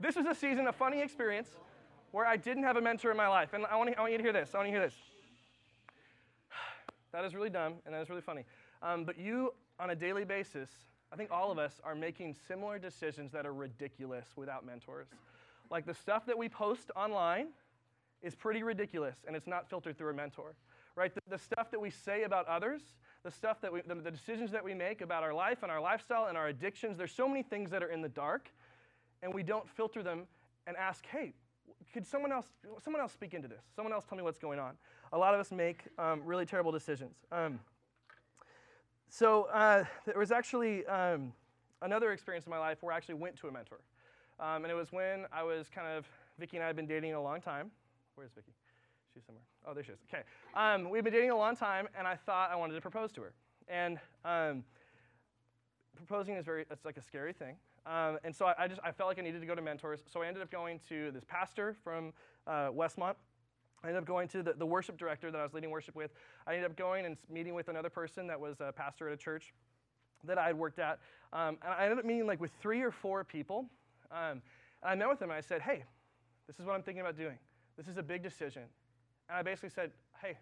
this 0.00 0.16
was 0.16 0.26
a 0.26 0.34
season, 0.34 0.66
a 0.66 0.72
funny 0.72 1.00
experience 1.00 1.48
where 2.12 2.26
I 2.26 2.36
didn't 2.36 2.62
have 2.62 2.76
a 2.76 2.80
mentor 2.80 3.10
in 3.10 3.16
my 3.16 3.28
life. 3.28 3.52
And 3.52 3.66
I 3.66 3.76
want, 3.76 3.90
to, 3.90 3.98
I 3.98 4.00
want 4.00 4.12
you 4.12 4.18
to 4.18 4.24
hear 4.24 4.32
this. 4.32 4.54
I 4.54 4.58
want 4.58 4.68
you 4.68 4.74
to 4.74 4.80
hear 4.80 4.88
this. 4.88 4.96
That 7.12 7.24
is 7.24 7.34
really 7.34 7.50
dumb 7.50 7.74
and 7.86 7.94
that 7.94 8.02
is 8.02 8.10
really 8.10 8.22
funny. 8.22 8.44
Um, 8.82 9.04
but 9.04 9.18
you, 9.18 9.54
on 9.80 9.90
a 9.90 9.96
daily 9.96 10.24
basis, 10.24 10.68
I 11.10 11.16
think 11.16 11.30
all 11.30 11.50
of 11.50 11.58
us 11.58 11.80
are 11.82 11.94
making 11.94 12.36
similar 12.46 12.78
decisions 12.78 13.32
that 13.32 13.46
are 13.46 13.54
ridiculous 13.54 14.26
without 14.36 14.64
mentors. 14.64 15.08
Like 15.70 15.86
the 15.86 15.94
stuff 15.94 16.26
that 16.26 16.36
we 16.36 16.50
post 16.50 16.90
online 16.94 17.48
is 18.22 18.34
pretty 18.34 18.62
ridiculous 18.62 19.16
and 19.26 19.34
it's 19.34 19.46
not 19.46 19.68
filtered 19.68 19.96
through 19.96 20.10
a 20.10 20.14
mentor, 20.14 20.54
right? 20.96 21.14
The, 21.14 21.22
the 21.30 21.38
stuff 21.38 21.70
that 21.70 21.80
we 21.80 21.90
say 21.90 22.24
about 22.24 22.46
others, 22.46 22.82
the 23.24 23.30
stuff 23.30 23.60
that 23.62 23.72
we, 23.72 23.80
the, 23.80 23.94
the 23.94 24.10
decisions 24.10 24.50
that 24.52 24.62
we 24.62 24.74
make 24.74 25.00
about 25.00 25.22
our 25.22 25.34
life 25.34 25.62
and 25.62 25.72
our 25.72 25.80
lifestyle 25.80 26.26
and 26.26 26.36
our 26.36 26.48
addictions, 26.48 26.98
there's 26.98 27.12
so 27.12 27.26
many 27.26 27.42
things 27.42 27.70
that 27.70 27.82
are 27.82 27.90
in 27.90 28.02
the 28.02 28.08
dark 28.08 28.50
and 29.22 29.32
we 29.32 29.42
don't 29.42 29.68
filter 29.68 30.02
them 30.02 30.26
and 30.66 30.76
ask, 30.76 31.04
hey, 31.06 31.32
could 31.92 32.06
someone 32.06 32.32
else, 32.32 32.46
someone 32.82 33.00
else 33.00 33.12
speak 33.12 33.34
into 33.34 33.48
this? 33.48 33.64
Someone 33.74 33.92
else 33.92 34.04
tell 34.08 34.16
me 34.16 34.24
what's 34.24 34.38
going 34.38 34.58
on. 34.58 34.72
A 35.12 35.18
lot 35.18 35.34
of 35.34 35.40
us 35.40 35.50
make 35.50 35.84
um, 35.98 36.22
really 36.24 36.44
terrible 36.44 36.72
decisions. 36.72 37.16
Um, 37.32 37.60
so 39.08 39.44
uh, 39.44 39.84
there 40.04 40.18
was 40.18 40.30
actually 40.30 40.84
um, 40.86 41.32
another 41.80 42.12
experience 42.12 42.46
in 42.46 42.50
my 42.50 42.58
life 42.58 42.78
where 42.82 42.92
I 42.92 42.96
actually 42.96 43.14
went 43.14 43.36
to 43.36 43.48
a 43.48 43.52
mentor. 43.52 43.80
Um, 44.38 44.64
and 44.64 44.70
it 44.70 44.74
was 44.74 44.92
when 44.92 45.26
I 45.32 45.42
was 45.42 45.68
kind 45.68 45.88
of, 45.88 46.06
Vicki 46.38 46.56
and 46.56 46.64
I 46.64 46.66
had 46.66 46.76
been 46.76 46.86
dating 46.86 47.14
a 47.14 47.22
long 47.22 47.40
time. 47.40 47.70
Where's 48.14 48.30
Vicki? 48.32 48.52
She's 49.12 49.24
somewhere. 49.24 49.44
Oh, 49.66 49.74
there 49.74 49.82
she 49.82 49.92
is. 49.92 49.98
Okay. 50.12 50.22
Um, 50.54 50.90
we've 50.90 51.02
been 51.02 51.12
dating 51.12 51.30
a 51.30 51.36
long 51.36 51.56
time, 51.56 51.88
and 51.98 52.06
I 52.06 52.14
thought 52.14 52.50
I 52.52 52.56
wanted 52.56 52.74
to 52.74 52.80
propose 52.80 53.10
to 53.12 53.22
her. 53.22 53.32
And 53.66 53.98
um, 54.24 54.64
proposing 55.96 56.36
is 56.36 56.44
very, 56.44 56.64
it's 56.70 56.84
like 56.84 56.96
a 56.96 57.02
scary 57.02 57.32
thing. 57.32 57.56
Um, 57.88 58.18
and 58.22 58.36
so 58.36 58.46
I, 58.46 58.54
I, 58.58 58.68
just, 58.68 58.80
I 58.84 58.92
felt 58.92 59.08
like 59.08 59.18
I 59.18 59.22
needed 59.22 59.40
to 59.40 59.46
go 59.46 59.54
to 59.54 59.62
mentors. 59.62 60.00
So 60.12 60.22
I 60.22 60.26
ended 60.26 60.42
up 60.42 60.50
going 60.50 60.78
to 60.90 61.10
this 61.10 61.24
pastor 61.26 61.74
from 61.82 62.12
uh, 62.46 62.68
Westmont 62.68 63.14
I 63.82 63.88
ended 63.88 64.02
up 64.02 64.06
going 64.06 64.26
to 64.28 64.42
the, 64.42 64.54
the 64.54 64.66
worship 64.66 64.98
director 64.98 65.30
that 65.30 65.38
I 65.38 65.42
was 65.42 65.54
leading 65.54 65.70
worship 65.70 65.94
with. 65.94 66.10
I 66.46 66.54
ended 66.54 66.68
up 66.68 66.76
going 66.76 67.06
and 67.06 67.16
meeting 67.30 67.54
with 67.54 67.68
another 67.68 67.90
person 67.90 68.26
that 68.26 68.40
was 68.40 68.60
a 68.60 68.72
pastor 68.72 69.08
at 69.08 69.14
a 69.14 69.16
church 69.16 69.54
that 70.24 70.36
I 70.36 70.48
had 70.48 70.58
worked 70.58 70.80
at. 70.80 70.98
Um, 71.32 71.58
and 71.62 71.72
I 71.78 71.84
ended 71.84 71.98
up 71.98 72.04
meeting 72.04 72.26
like 72.26 72.40
with 72.40 72.50
three 72.60 72.82
or 72.82 72.90
four 72.90 73.22
people. 73.22 73.66
Um, 74.10 74.42
and 74.82 74.90
I 74.90 74.94
met 74.96 75.08
with 75.08 75.20
them 75.20 75.30
and 75.30 75.38
I 75.38 75.40
said, 75.40 75.62
hey, 75.62 75.84
this 76.48 76.58
is 76.58 76.66
what 76.66 76.74
I'm 76.74 76.82
thinking 76.82 77.02
about 77.02 77.16
doing. 77.16 77.38
This 77.76 77.86
is 77.86 77.98
a 77.98 78.02
big 78.02 78.22
decision. 78.22 78.62
And 79.28 79.38
I 79.38 79.42
basically 79.42 79.70
said, 79.70 79.92
hey, 80.20 80.36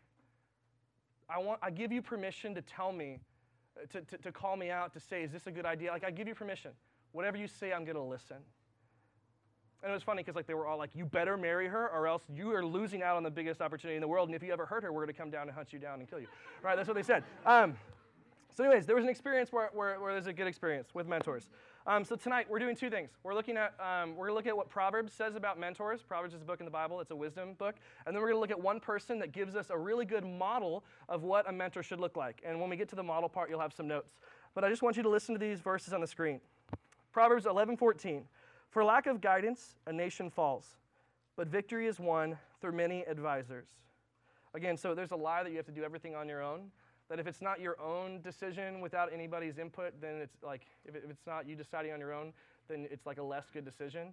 I, 1.28 1.38
want, 1.38 1.58
I 1.62 1.70
give 1.70 1.93
you 1.93 2.00
permission 2.00 2.54
to 2.54 2.62
tell 2.62 2.93
me, 2.93 3.19
to, 3.90 4.00
to, 4.00 4.16
to 4.16 4.32
call 4.32 4.56
me 4.56 4.70
out, 4.70 4.94
to 4.94 5.00
say, 5.00 5.22
is 5.25 5.32
this 5.32 5.46
a 5.46 5.50
good 5.50 5.66
idea? 5.66 5.90
Like, 5.90 6.04
I 6.04 6.10
give 6.10 6.26
you 6.26 6.34
permission. 6.34 6.70
Whatever 7.17 7.39
you 7.39 7.47
say, 7.47 7.73
I'm 7.73 7.87
going 7.87 7.97
to 7.97 8.03
listen. 8.03 8.37
And 9.83 9.91
it 9.91 9.95
was 9.95 10.03
funny 10.03 10.23
because 10.23 10.37
like 10.37 10.47
they 10.47 10.53
were 10.53 10.67
all 10.67 10.77
like, 10.77 10.91
"You 10.95 11.07
better 11.07 11.39
marry 11.39 11.67
her, 11.67 11.89
or 11.89 12.07
else 12.07 12.23
you 12.29 12.53
are 12.55 12.63
losing 12.63 13.03
out 13.03 13.17
on 13.17 13.23
the 13.23 13.31
biggest 13.31 13.63
opportunity 13.63 13.97
in 13.97 14.03
the 14.03 14.09
world. 14.09 14.29
And 14.29 14.37
if 14.37 14.43
you 14.43 14.53
ever 14.53 14.67
hurt 14.67 14.83
her, 14.83 14.93
we're 14.93 15.05
going 15.05 15.15
to 15.15 15.19
come 15.19 15.31
down 15.31 15.49
and 15.49 15.53
hunt 15.53 15.73
you 15.73 15.79
down 15.79 16.01
and 16.01 16.11
kill 16.11 16.21
you." 16.21 16.27
Right? 16.63 16.77
That's 16.77 16.89
what 16.89 16.95
they 16.95 17.03
said. 17.03 17.25
Um, 17.47 17.75
so, 18.55 18.65
anyways, 18.65 18.85
there 18.85 18.97
was 18.97 19.05
an 19.05 19.09
experience 19.09 19.51
where, 19.51 19.71
where, 19.73 19.99
where 19.99 20.13
there's 20.13 20.27
a 20.27 20.33
good 20.35 20.47
experience 20.47 20.89
with 20.95 21.07
mentors. 21.07 21.49
Um, 21.87 22.05
so 22.05 22.17
tonight 22.17 22.47
we're 22.51 22.59
doing 22.59 22.77
two 22.77 22.91
things. 22.91 23.11
We're 23.23 23.35
looking 23.35 23.57
at 23.57 23.73
um, 23.81 24.15
we're 24.17 24.29
to 24.29 24.35
look 24.35 24.47
at 24.47 24.57
what 24.57 24.69
Proverbs 24.69 25.13
says 25.15 25.37
about 25.37 25.59
mentors. 25.59 26.03
Proverbs 26.03 26.35
is 26.35 26.43
a 26.43 26.45
book 26.45 26.61
in 26.61 26.67
the 26.67 26.71
Bible. 26.71 27.01
It's 27.01 27.13
a 27.13 27.17
wisdom 27.17 27.55
book. 27.55 27.77
And 28.07 28.15
then 28.15 28.23
we're 28.23 28.33
to 28.33 28.39
look 28.39 28.51
at 28.51 28.61
one 28.61 28.79
person 28.79 29.19
that 29.21 29.33
gives 29.33 29.57
us 29.57 29.71
a 29.71 29.79
really 29.79 30.05
good 30.05 30.25
model 30.27 30.85
of 31.09 31.23
what 31.23 31.49
a 31.49 31.53
mentor 31.53 31.83
should 31.83 32.01
look 32.01 32.17
like. 32.17 32.43
And 32.45 32.61
when 32.61 32.69
we 32.69 32.77
get 32.77 32.89
to 32.91 32.97
the 32.97 33.05
model 33.05 33.29
part, 33.29 33.49
you'll 33.49 33.61
have 33.61 33.73
some 33.73 33.87
notes. 33.87 34.17
But 34.53 34.65
I 34.65 34.69
just 34.69 34.83
want 34.83 34.97
you 34.97 35.05
to 35.05 35.09
listen 35.09 35.35
to 35.35 35.39
these 35.39 35.61
verses 35.61 35.93
on 35.93 36.01
the 36.01 36.07
screen. 36.07 36.41
Proverbs 37.17 37.46
11:14. 37.46 38.29
For 38.69 38.85
lack 38.85 39.06
of 39.06 39.23
guidance, 39.23 39.77
a 39.87 39.93
nation 39.93 40.29
falls, 40.29 40.77
but 41.35 41.49
victory 41.49 41.87
is 41.87 41.99
won 41.99 42.39
through 42.61 42.73
many 42.73 43.06
advisors. 43.06 43.69
Again, 44.53 44.77
so 44.77 44.94
there's 44.94 45.13
a 45.13 45.17
lie 45.17 45.43
that 45.43 45.49
you 45.49 45.56
have 45.56 45.65
to 45.65 45.73
do 45.73 45.82
everything 45.82 46.15
on 46.15 46.29
your 46.29 46.43
own. 46.43 46.70
That 47.08 47.19
if 47.19 47.27
it's 47.27 47.41
not 47.41 47.58
your 47.58 47.81
own 47.81 48.20
decision 48.20 48.82
without 48.82 49.11
anybody's 49.15 49.56
input, 49.56 49.99
then 49.99 50.17
it's 50.17 50.43
like, 50.43 50.67
if, 50.85 50.94
it's 50.94 51.27
not 51.27 51.49
you 51.49 51.56
deciding 51.56 51.93
on 51.93 52.01
your 52.01 52.13
own, 52.13 52.35
then 52.69 52.87
it's 52.91 53.06
like 53.06 53.17
a 53.17 53.23
less 53.23 53.46
good 53.51 53.65
decision. 53.65 54.13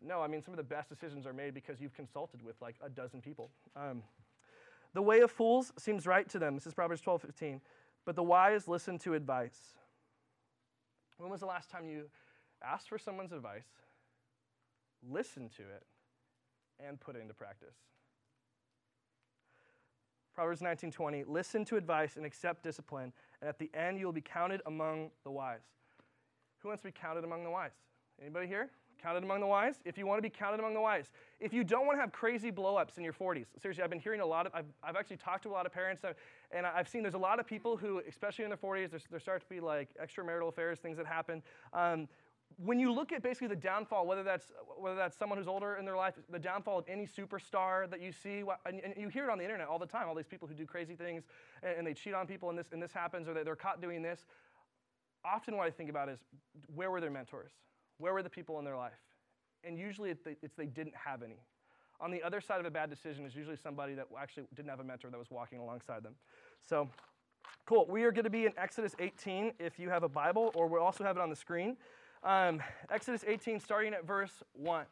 No, 0.00 0.22
I 0.22 0.28
mean, 0.28 0.40
some 0.40 0.54
of 0.54 0.58
the 0.58 0.62
best 0.62 0.88
decisions 0.88 1.26
are 1.26 1.32
made 1.32 1.54
because 1.54 1.80
you've 1.80 1.94
consulted 1.94 2.40
with 2.40 2.54
like 2.62 2.76
a 2.84 2.88
dozen 2.88 3.20
people. 3.20 3.50
Um, 3.74 4.04
the 4.92 5.02
way 5.02 5.22
of 5.22 5.32
fools 5.32 5.72
seems 5.76 6.06
right 6.06 6.28
to 6.28 6.38
them. 6.38 6.54
This 6.54 6.68
is 6.68 6.74
Proverbs 6.74 7.00
12, 7.00 7.22
15. 7.22 7.60
But 8.04 8.14
the 8.14 8.22
wise 8.22 8.68
listen 8.68 8.96
to 9.00 9.14
advice. 9.14 9.74
When 11.18 11.30
was 11.30 11.40
the 11.40 11.46
last 11.46 11.68
time 11.68 11.88
you 11.88 12.10
asked 12.64 12.88
for 12.88 12.98
someone's 12.98 13.32
advice 13.32 13.66
listen 15.10 15.48
to 15.56 15.62
it, 15.62 15.84
and 16.84 17.00
put 17.00 17.16
it 17.16 17.20
into 17.20 17.34
practice. 17.34 17.74
Proverbs 20.34 20.60
19:20, 20.60 21.24
listen 21.24 21.64
to 21.66 21.76
advice 21.76 22.16
and 22.16 22.26
accept 22.26 22.62
discipline, 22.62 23.12
and 23.40 23.48
at 23.48 23.58
the 23.58 23.70
end 23.74 23.98
you 23.98 24.06
will 24.06 24.12
be 24.12 24.20
counted 24.20 24.62
among 24.66 25.10
the 25.22 25.30
wise. 25.30 25.62
Who 26.58 26.68
wants 26.68 26.82
to 26.82 26.88
be 26.88 26.92
counted 26.92 27.24
among 27.24 27.44
the 27.44 27.50
wise? 27.50 27.72
Anybody 28.20 28.48
here? 28.48 28.70
Counted 29.00 29.22
among 29.22 29.40
the 29.40 29.46
wise? 29.46 29.80
If 29.84 29.98
you 29.98 30.06
want 30.06 30.18
to 30.18 30.22
be 30.22 30.30
counted 30.30 30.60
among 30.60 30.72
the 30.72 30.80
wise. 30.80 31.12
If 31.38 31.52
you 31.52 31.62
don't 31.62 31.86
want 31.86 31.98
to 31.98 32.00
have 32.00 32.10
crazy 32.10 32.50
blowups 32.50 32.96
in 32.96 33.04
your 33.04 33.12
40s, 33.12 33.46
seriously, 33.60 33.84
I've 33.84 33.90
been 33.90 34.00
hearing 34.00 34.20
a 34.20 34.26
lot 34.26 34.46
of, 34.46 34.54
I've, 34.54 34.64
I've 34.82 34.96
actually 34.96 35.18
talked 35.18 35.42
to 35.42 35.50
a 35.50 35.52
lot 35.52 35.66
of 35.66 35.72
parents, 35.72 36.02
and 36.50 36.66
I've 36.66 36.88
seen 36.88 37.02
there's 37.02 37.14
a 37.14 37.18
lot 37.18 37.38
of 37.38 37.46
people 37.46 37.76
who, 37.76 38.00
especially 38.08 38.44
in 38.44 38.50
their 38.50 38.56
40s, 38.56 38.90
there, 38.90 39.00
there 39.10 39.20
start 39.20 39.42
to 39.42 39.48
be 39.48 39.60
like 39.60 39.90
extramarital 40.02 40.48
affairs, 40.48 40.78
things 40.78 40.96
that 40.96 41.06
happen. 41.06 41.42
Um, 41.74 42.08
when 42.56 42.78
you 42.78 42.92
look 42.92 43.12
at 43.12 43.22
basically 43.22 43.48
the 43.48 43.56
downfall, 43.56 44.06
whether 44.06 44.22
that's 44.22 44.52
whether 44.78 44.96
that's 44.96 45.16
someone 45.16 45.38
who's 45.38 45.48
older 45.48 45.76
in 45.76 45.84
their 45.84 45.96
life, 45.96 46.14
the 46.30 46.38
downfall 46.38 46.78
of 46.78 46.84
any 46.88 47.06
superstar 47.06 47.88
that 47.90 48.00
you 48.00 48.12
see, 48.12 48.42
and, 48.66 48.80
you 48.96 49.08
hear 49.08 49.24
it 49.24 49.30
on 49.30 49.38
the 49.38 49.44
internet 49.44 49.68
all 49.68 49.78
the 49.78 49.86
time, 49.86 50.08
all 50.08 50.14
these 50.14 50.26
people 50.26 50.46
who 50.46 50.54
do 50.54 50.66
crazy 50.66 50.94
things 50.94 51.24
and, 51.62 51.78
and 51.78 51.86
they 51.86 51.94
cheat 51.94 52.14
on 52.14 52.26
people, 52.26 52.50
and 52.50 52.58
this 52.58 52.68
and 52.72 52.82
this 52.82 52.92
happens, 52.92 53.28
or 53.28 53.34
they're 53.34 53.56
caught 53.56 53.80
doing 53.80 54.02
this. 54.02 54.26
Often, 55.24 55.56
what 55.56 55.66
I 55.66 55.70
think 55.70 55.90
about 55.90 56.08
is 56.08 56.18
where 56.74 56.90
were 56.90 57.00
their 57.00 57.10
mentors? 57.10 57.52
Where 57.98 58.12
were 58.12 58.22
the 58.22 58.30
people 58.30 58.58
in 58.58 58.64
their 58.64 58.76
life? 58.76 58.92
And 59.64 59.78
usually, 59.78 60.10
it's 60.10 60.22
they 60.56 60.66
didn't 60.66 60.94
have 60.94 61.22
any. 61.22 61.40
On 62.00 62.10
the 62.10 62.22
other 62.22 62.40
side 62.40 62.60
of 62.60 62.66
a 62.66 62.70
bad 62.70 62.90
decision 62.90 63.24
is 63.24 63.34
usually 63.34 63.56
somebody 63.56 63.94
that 63.94 64.06
actually 64.20 64.44
didn't 64.54 64.68
have 64.68 64.80
a 64.80 64.84
mentor 64.84 65.10
that 65.10 65.18
was 65.18 65.30
walking 65.30 65.58
alongside 65.58 66.02
them. 66.02 66.14
So, 66.62 66.88
Cool. 67.66 67.86
We 67.88 68.04
are 68.04 68.12
going 68.12 68.24
to 68.24 68.30
be 68.30 68.44
in 68.44 68.52
Exodus 68.58 68.94
18 68.98 69.54
if 69.58 69.78
you 69.78 69.88
have 69.88 70.02
a 70.02 70.08
Bible, 70.08 70.52
or 70.54 70.66
we'll 70.66 70.82
also 70.82 71.02
have 71.02 71.16
it 71.16 71.22
on 71.22 71.30
the 71.30 71.36
screen. 71.36 71.78
Um, 72.24 72.62
Exodus 72.90 73.22
18, 73.26 73.60
starting 73.60 73.92
at 73.92 74.06
verse 74.06 74.42
1. 74.54 74.86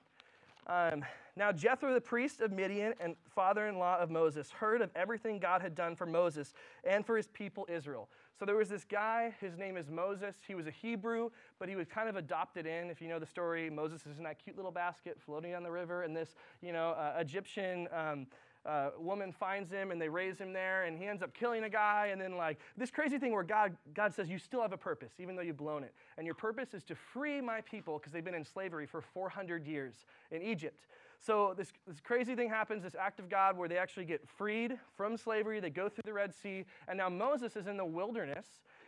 Um, 0.66 1.02
now, 1.34 1.50
Jethro, 1.50 1.94
the 1.94 2.00
priest 2.00 2.42
of 2.42 2.52
Midian 2.52 2.92
and 3.00 3.16
father 3.34 3.68
in 3.68 3.78
law 3.78 3.98
of 3.98 4.10
Moses, 4.10 4.50
heard 4.50 4.82
of 4.82 4.90
everything 4.94 5.38
God 5.38 5.62
had 5.62 5.74
done 5.74 5.96
for 5.96 6.04
Moses 6.04 6.52
and 6.84 7.06
for 7.06 7.16
his 7.16 7.28
people 7.28 7.66
Israel. 7.72 8.10
So 8.38 8.44
there 8.44 8.56
was 8.56 8.68
this 8.68 8.84
guy, 8.84 9.34
his 9.40 9.56
name 9.56 9.78
is 9.78 9.88
Moses. 9.88 10.36
He 10.46 10.54
was 10.54 10.66
a 10.66 10.70
Hebrew, 10.70 11.30
but 11.58 11.70
he 11.70 11.76
was 11.76 11.88
kind 11.88 12.08
of 12.10 12.16
adopted 12.16 12.66
in. 12.66 12.90
If 12.90 13.00
you 13.00 13.08
know 13.08 13.18
the 13.18 13.26
story, 13.26 13.70
Moses 13.70 14.04
is 14.04 14.18
in 14.18 14.24
that 14.24 14.38
cute 14.38 14.56
little 14.56 14.70
basket 14.70 15.16
floating 15.18 15.52
down 15.52 15.62
the 15.62 15.70
river, 15.70 16.02
and 16.02 16.14
this, 16.14 16.34
you 16.60 16.72
know, 16.72 16.90
uh, 16.90 17.14
Egyptian. 17.18 17.88
Um, 17.96 18.26
uh, 18.64 18.90
woman 18.98 19.32
finds 19.32 19.70
him 19.70 19.90
and 19.90 20.00
they 20.00 20.08
raise 20.08 20.38
him 20.38 20.52
there 20.52 20.84
and 20.84 20.96
he 20.96 21.06
ends 21.06 21.22
up 21.22 21.34
killing 21.34 21.64
a 21.64 21.68
guy. 21.68 22.08
And 22.12 22.20
then 22.20 22.36
like 22.36 22.58
this 22.76 22.90
crazy 22.90 23.18
thing 23.18 23.32
where 23.32 23.42
god, 23.42 23.76
god 23.94 24.14
says 24.14 24.28
you 24.28 24.38
still 24.38 24.62
have 24.62 24.72
a 24.72 24.76
purpose 24.76 25.12
even 25.18 25.34
though 25.34 25.42
you've 25.42 25.56
blown 25.56 25.82
it. 25.82 25.92
And 26.16 26.26
your 26.26 26.34
purpose 26.34 26.74
is 26.74 26.84
to 26.84 26.94
free 26.94 27.40
my 27.40 27.60
people 27.62 27.98
because 27.98 28.12
they've 28.12 28.24
been 28.24 28.34
in 28.34 28.44
slavery 28.44 28.86
for 28.86 29.00
400 29.00 29.66
years 29.66 30.06
in 30.30 30.42
egypt. 30.42 30.86
So 31.18 31.54
this, 31.56 31.72
this 31.86 32.00
crazy 32.00 32.34
thing 32.34 32.48
happens 32.48 32.82
this 32.82 32.94
act 32.94 33.18
of 33.18 33.28
god 33.28 33.56
where 33.56 33.68
they 33.68 33.78
actually 33.78 34.04
get 34.04 34.28
freed 34.28 34.78
from 34.96 35.16
slavery. 35.16 35.58
They 35.58 35.70
go 35.70 35.88
through 35.88 36.02
the 36.04 36.12
red 36.12 36.32
sea. 36.32 36.64
And 36.86 36.98
now 36.98 37.08
moses 37.08 37.56
is 37.56 37.66
in 37.66 37.76
the 37.76 37.84
wilderness 37.84 38.46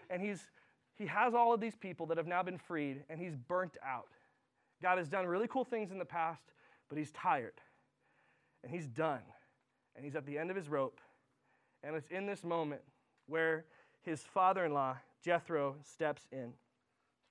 and 0.09 0.23
he's 0.23 0.43
he 0.97 1.07
has 1.07 1.35
all 1.35 1.53
of 1.53 1.61
these 1.61 1.75
people 1.75 2.07
that 2.07 2.17
have 2.17 2.29
now 2.29 2.45
been 2.45 2.59
freed 2.59 3.03
and 3.11 3.19
he's 3.19 3.35
burnt 3.35 3.77
out. 3.85 4.07
God 4.81 4.99
has 4.99 5.09
done 5.09 5.27
really 5.27 5.49
cool 5.49 5.65
things 5.65 5.91
in 5.91 5.99
the 5.99 6.05
past 6.05 6.53
but 6.89 6.97
he's 6.97 7.11
tired 7.11 7.61
and 8.63 8.71
he's 8.71 8.87
done 8.87 9.23
and 9.97 10.05
he's 10.05 10.17
at 10.17 10.27
the 10.27 10.39
end 10.39 10.51
of 10.51 10.57
his 10.57 10.69
rope. 10.69 11.01
And 11.83 11.95
it's 11.97 12.09
in 12.09 12.27
this 12.27 12.45
moment 12.45 12.83
where 13.27 13.65
his 14.03 14.23
father 14.23 14.65
in 14.65 14.73
law, 14.73 14.97
Jethro, 15.23 15.77
steps 15.83 16.27
in. 16.33 16.53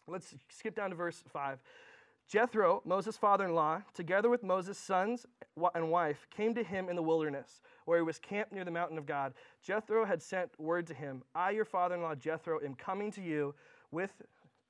Let's 0.08 0.34
skip 0.50 0.76
down 0.76 0.90
to 0.90 0.96
verse 0.96 1.24
5. 1.32 1.60
Jethro, 2.28 2.82
Moses' 2.86 3.18
father 3.18 3.46
in 3.46 3.54
law, 3.54 3.82
together 3.94 4.30
with 4.30 4.44
Moses' 4.44 4.78
sons 4.78 5.26
and 5.76 5.92
wife, 5.92 6.28
came 6.36 6.54
to 6.56 6.64
him 6.64 6.90
in 6.90 6.96
the 6.96 7.04
wilderness, 7.04 7.62
where 7.86 7.98
he 7.98 8.04
was 8.04 8.18
camped 8.18 8.54
near 8.54 8.64
the 8.64 8.72
mountain 8.72 8.98
of 8.98 9.06
God. 9.06 9.34
Jethro 9.62 10.06
had 10.06 10.22
sent 10.22 10.50
word 10.60 10.88
to 10.88 10.94
him 10.94 11.24
I, 11.36 11.52
your 11.52 11.66
father 11.66 11.96
in 11.96 12.02
law, 12.02 12.16
Jethro, 12.16 12.60
am 12.64 12.76
coming 12.76 13.12
to 13.12 13.22
you 13.22 13.54
with, 13.92 14.12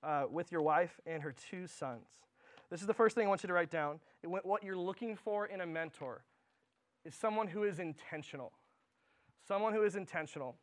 uh, 0.03 0.25
with 0.29 0.51
your 0.51 0.61
wife 0.61 0.99
and 1.05 1.21
her 1.21 1.33
two 1.49 1.67
sons. 1.67 2.07
This 2.69 2.81
is 2.81 2.87
the 2.87 2.93
first 2.93 3.15
thing 3.15 3.25
I 3.25 3.29
want 3.29 3.43
you 3.43 3.47
to 3.47 3.53
write 3.53 3.69
down 3.69 3.99
what 4.23 4.63
you're 4.63 4.77
looking 4.77 5.15
for 5.15 5.45
in 5.45 5.61
a 5.61 5.65
mentor 5.65 6.23
is 7.05 7.15
someone 7.15 7.47
who 7.47 7.63
is 7.63 7.79
intentional. 7.79 8.53
Someone 9.47 9.73
who 9.73 9.83
is 9.83 9.95
intentional. 9.95 10.55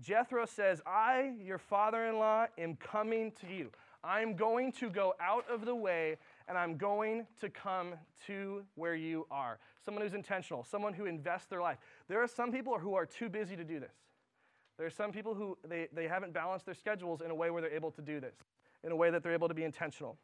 Jethro 0.00 0.44
says, 0.46 0.80
I, 0.86 1.32
your 1.42 1.58
father 1.58 2.04
in 2.06 2.18
law, 2.18 2.46
am 2.56 2.76
coming 2.76 3.32
to 3.40 3.52
you. 3.52 3.70
I'm 4.04 4.36
going 4.36 4.72
to 4.72 4.90
go 4.90 5.14
out 5.20 5.44
of 5.50 5.64
the 5.64 5.74
way 5.74 6.16
and 6.46 6.56
I'm 6.56 6.76
going 6.76 7.26
to 7.40 7.50
come 7.50 7.94
to 8.26 8.62
where 8.76 8.94
you 8.94 9.26
are. 9.30 9.58
Someone 9.84 10.02
who's 10.02 10.14
intentional, 10.14 10.64
someone 10.64 10.94
who 10.94 11.06
invests 11.06 11.48
their 11.48 11.60
life. 11.60 11.78
There 12.08 12.22
are 12.22 12.28
some 12.28 12.52
people 12.52 12.78
who 12.78 12.94
are 12.94 13.06
too 13.06 13.28
busy 13.28 13.56
to 13.56 13.64
do 13.64 13.80
this. 13.80 13.94
There 14.76 14.86
are 14.86 14.90
some 14.90 15.10
people 15.10 15.34
who 15.34 15.58
they, 15.68 15.88
they 15.92 16.06
haven't 16.06 16.32
balanced 16.32 16.64
their 16.64 16.74
schedules 16.74 17.20
in 17.20 17.30
a 17.30 17.34
way 17.34 17.50
where 17.50 17.60
they're 17.60 17.74
able 17.74 17.90
to 17.92 18.02
do 18.02 18.20
this, 18.20 18.36
in 18.84 18.92
a 18.92 18.96
way 18.96 19.10
that 19.10 19.24
they're 19.24 19.32
able 19.32 19.48
to 19.48 19.54
be 19.54 19.64
intentional. 19.64 20.16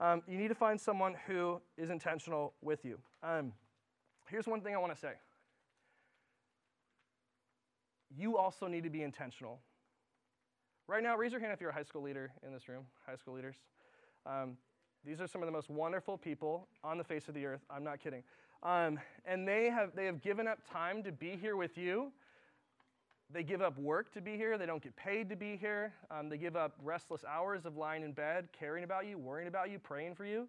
Um, 0.00 0.22
you 0.26 0.36
need 0.36 0.48
to 0.48 0.54
find 0.56 0.80
someone 0.80 1.14
who 1.28 1.60
is 1.78 1.90
intentional 1.90 2.54
with 2.60 2.84
you. 2.84 2.98
Um, 3.22 3.52
Here's 4.32 4.46
one 4.46 4.62
thing 4.62 4.74
I 4.74 4.78
want 4.78 4.94
to 4.94 4.98
say 4.98 5.12
you 8.16 8.38
also 8.38 8.66
need 8.66 8.84
to 8.84 8.90
be 8.90 9.02
intentional. 9.02 9.60
Right 10.88 11.02
now, 11.02 11.16
raise 11.16 11.32
your 11.32 11.40
hand 11.40 11.52
if 11.52 11.60
you're 11.60 11.70
a 11.70 11.74
high 11.74 11.82
school 11.82 12.02
leader 12.02 12.32
in 12.44 12.52
this 12.52 12.66
room, 12.66 12.84
high 13.06 13.16
school 13.16 13.34
leaders. 13.34 13.56
Um, 14.24 14.56
these 15.04 15.20
are 15.20 15.26
some 15.26 15.42
of 15.42 15.46
the 15.46 15.52
most 15.52 15.68
wonderful 15.68 16.16
people 16.16 16.66
on 16.82 16.96
the 16.96 17.04
face 17.04 17.28
of 17.28 17.34
the 17.34 17.44
earth. 17.44 17.60
I'm 17.70 17.84
not 17.84 18.00
kidding. 18.00 18.22
Um, 18.62 18.98
and 19.26 19.46
they 19.46 19.68
have, 19.68 19.94
they 19.94 20.06
have 20.06 20.22
given 20.22 20.48
up 20.48 20.58
time 20.70 21.02
to 21.02 21.12
be 21.12 21.36
here 21.36 21.56
with 21.56 21.76
you. 21.76 22.10
They 23.30 23.42
give 23.42 23.60
up 23.60 23.78
work 23.78 24.12
to 24.14 24.22
be 24.22 24.36
here. 24.36 24.56
They 24.56 24.66
don't 24.66 24.82
get 24.82 24.96
paid 24.96 25.28
to 25.28 25.36
be 25.36 25.56
here. 25.56 25.92
Um, 26.10 26.30
they 26.30 26.38
give 26.38 26.56
up 26.56 26.74
restless 26.82 27.22
hours 27.28 27.66
of 27.66 27.76
lying 27.76 28.02
in 28.02 28.12
bed, 28.12 28.48
caring 28.58 28.84
about 28.84 29.06
you, 29.06 29.18
worrying 29.18 29.48
about 29.48 29.70
you, 29.70 29.78
praying 29.78 30.14
for 30.14 30.24
you. 30.24 30.48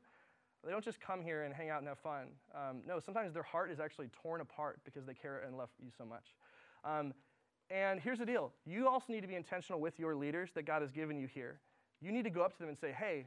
They 0.65 0.71
don't 0.71 0.83
just 0.83 1.01
come 1.01 1.21
here 1.21 1.43
and 1.43 1.53
hang 1.53 1.69
out 1.69 1.79
and 1.79 1.87
have 1.87 1.99
fun. 1.99 2.27
Um, 2.55 2.81
no, 2.87 2.99
sometimes 2.99 3.33
their 3.33 3.43
heart 3.43 3.69
is 3.71 3.79
actually 3.79 4.09
torn 4.21 4.41
apart 4.41 4.79
because 4.85 5.05
they 5.05 5.13
care 5.13 5.43
and 5.45 5.57
love 5.57 5.69
you 5.83 5.91
so 5.97 6.05
much. 6.05 6.35
Um, 6.85 7.13
and 7.69 7.99
here's 7.99 8.19
the 8.19 8.25
deal 8.25 8.53
you 8.65 8.87
also 8.87 9.11
need 9.11 9.21
to 9.21 9.27
be 9.27 9.35
intentional 9.35 9.79
with 9.79 9.99
your 9.99 10.15
leaders 10.15 10.51
that 10.55 10.63
God 10.65 10.81
has 10.81 10.91
given 10.91 11.17
you 11.17 11.27
here. 11.27 11.59
You 12.01 12.11
need 12.11 12.23
to 12.23 12.29
go 12.29 12.41
up 12.41 12.53
to 12.53 12.59
them 12.59 12.69
and 12.69 12.77
say, 12.77 12.91
hey, 12.91 13.25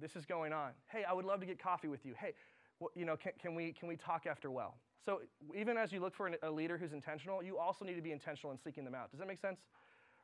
this 0.00 0.16
is 0.16 0.26
going 0.26 0.52
on. 0.52 0.70
Hey, 0.88 1.04
I 1.08 1.12
would 1.12 1.24
love 1.24 1.40
to 1.40 1.46
get 1.46 1.62
coffee 1.62 1.88
with 1.88 2.04
you. 2.04 2.14
Hey, 2.18 2.34
well, 2.80 2.90
you 2.94 3.04
know, 3.04 3.16
can, 3.16 3.32
can, 3.40 3.54
we, 3.54 3.72
can 3.72 3.88
we 3.88 3.96
talk 3.96 4.26
after 4.26 4.50
well? 4.50 4.74
So 5.04 5.20
even 5.56 5.76
as 5.76 5.92
you 5.92 6.00
look 6.00 6.14
for 6.14 6.26
an, 6.26 6.34
a 6.42 6.50
leader 6.50 6.76
who's 6.76 6.92
intentional, 6.92 7.42
you 7.42 7.56
also 7.56 7.84
need 7.84 7.94
to 7.94 8.02
be 8.02 8.12
intentional 8.12 8.52
in 8.52 8.58
seeking 8.58 8.84
them 8.84 8.94
out. 8.94 9.10
Does 9.10 9.20
that 9.20 9.28
make 9.28 9.38
sense? 9.38 9.60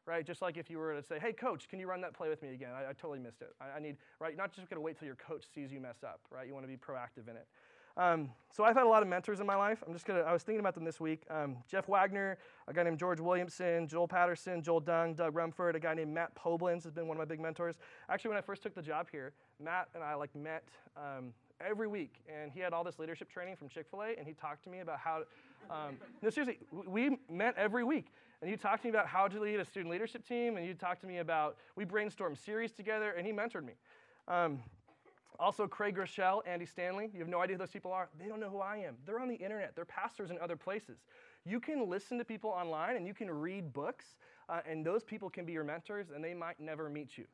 Right? 0.07 0.27
Just 0.27 0.43
like 0.43 0.57
if 0.57 0.71
you 0.71 0.79
were 0.79 0.95
to 0.95 1.03
say, 1.03 1.19
hey, 1.21 1.33
coach, 1.33 1.69
can 1.69 1.79
you 1.79 1.87
run 1.87 2.01
that 2.01 2.15
play 2.15 2.29
with 2.29 2.43
me 2.43 2.53
again? 2.55 2.71
I, 2.75 2.91
I 2.91 2.93
totally 2.93 3.19
missed 3.19 3.43
it. 3.43 3.55
I, 3.61 3.77
I, 3.77 3.81
need, 3.81 3.97
right? 4.21 4.37
Not 4.37 4.53
just 4.53 4.69
going 4.69 4.77
to 4.77 4.81
wait 4.81 4.99
till 4.99 5.07
your 5.07 5.17
coach 5.17 5.45
sees 5.55 5.73
you 5.73 5.81
mess 5.81 6.03
up, 6.05 6.21
right? 6.31 6.47
You 6.47 6.55
want 6.55 6.65
to 6.65 6.69
be 6.69 6.77
proactive 6.77 7.29
in 7.29 7.37
it. 7.37 7.47
Um, 7.97 8.31
so 8.51 8.65
I've 8.65 8.75
had 8.75 8.85
a 8.85 8.89
lot 8.89 9.03
of 9.03 9.09
mentors 9.09 9.41
in 9.41 9.47
my 9.47 9.57
life. 9.57 9.83
I'm 9.87 9.93
just 9.93 10.07
gonna. 10.07 10.21
I 10.21 10.33
was 10.33 10.43
thinking 10.43 10.61
about 10.61 10.75
them 10.75 10.85
this 10.85 10.99
week. 10.99 11.25
Um, 11.31 11.59
Jeff 11.71 11.89
Wagner, 11.89 12.39
a 12.67 12.73
guy 12.73 12.85
named 12.85 12.99
George 12.99 13.21
Williamson, 13.21 13.87
Joel 13.87 14.09
Patterson, 14.09 14.63
Joel 14.63 14.81
Dung, 14.81 15.15
Doug 15.15 15.35
Rumford, 15.35 15.77
a 15.77 15.81
guy 15.81 15.93
named 15.93 16.13
Matt 16.13 16.35
Poblins 16.35 16.85
has 16.85 16.93
been 16.93 17.07
one 17.07 17.17
of 17.17 17.19
my 17.19 17.27
big 17.27 17.41
mentors. 17.41 17.77
Actually, 18.09 18.31
when 18.31 18.39
I 18.39 18.43
first 18.43 18.63
took 18.63 18.75
the 18.75 18.83
job 18.83 19.09
here, 19.13 19.33
Matt 19.63 19.89
and 19.95 20.03
I 20.03 20.15
like 20.15 20.35
met 20.35 20.65
um, 20.97 21.35
every 21.69 21.89
week, 21.89 22.15
and 22.29 22.51
he 22.51 22.61
had 22.61 22.73
all 22.73 22.85
this 22.85 22.99
leadership 22.99 23.31
training 23.31 23.57
from 23.57 23.69
Chick 23.69 23.87
Fil 23.91 24.03
A, 24.03 24.15
and 24.19 24.27
he 24.27 24.35
talked 24.35 24.65
to 24.65 24.71
me 24.71 24.81
about 24.81 24.99
how. 24.99 25.23
Um, 25.71 25.97
no, 26.23 26.31
seriously, 26.31 26.59
we 26.87 27.19
met 27.31 27.55
every 27.57 27.85
week, 27.85 28.07
and 28.41 28.51
he 28.51 28.57
talked 28.57 28.83
to 28.83 28.89
me 28.89 28.91
about 28.91 29.07
how 29.07 29.29
to 29.29 29.41
lead 29.41 29.61
a 29.61 29.65
student 29.65 29.91
leadership 29.91 30.27
team, 30.27 30.57
and 30.57 30.67
you 30.67 30.75
talked 30.75 31.01
to 31.03 31.07
me 31.07 31.19
about, 31.19 31.57
we 31.77 31.85
brainstormed 31.85 32.37
series 32.37 32.73
together, 32.73 33.13
and 33.13 33.25
he 33.25 33.33
mentored 33.33 33.65
me. 33.65 33.75
Um, 34.27 34.61
also, 35.39 35.67
Craig 35.67 35.97
Groeschel, 35.97 36.43
Andy 36.47 36.67
Stanley, 36.67 37.11
you 37.13 37.21
have 37.21 37.29
no 37.29 37.41
idea 37.41 37.55
who 37.55 37.59
those 37.59 37.71
people 37.71 37.93
are. 37.93 38.09
They 38.21 38.27
don't 38.27 38.41
know 38.41 38.51
who 38.51 38.59
I 38.59 38.79
am. 38.79 38.97
They're 39.07 39.21
on 39.21 39.29
the 39.29 39.35
internet, 39.37 39.75
they're 39.75 39.85
pastors 39.85 40.31
in 40.31 40.39
other 40.39 40.57
places. 40.57 40.99
You 41.45 41.59
can 41.59 41.89
listen 41.89 42.19
to 42.19 42.25
people 42.25 42.51
online 42.51 42.97
and 42.97 43.07
you 43.07 43.15
can 43.15 43.31
read 43.31 43.73
books, 43.73 44.17
uh, 44.49 44.61
and 44.69 44.85
those 44.85 45.03
people 45.03 45.31
can 45.31 45.45
be 45.45 45.53
your 45.53 45.65
mentors, 45.65 46.11
and 46.15 46.23
they 46.23 46.35
might 46.35 46.61
never 46.61 46.89
meet 46.89 47.17
you. 47.17 47.25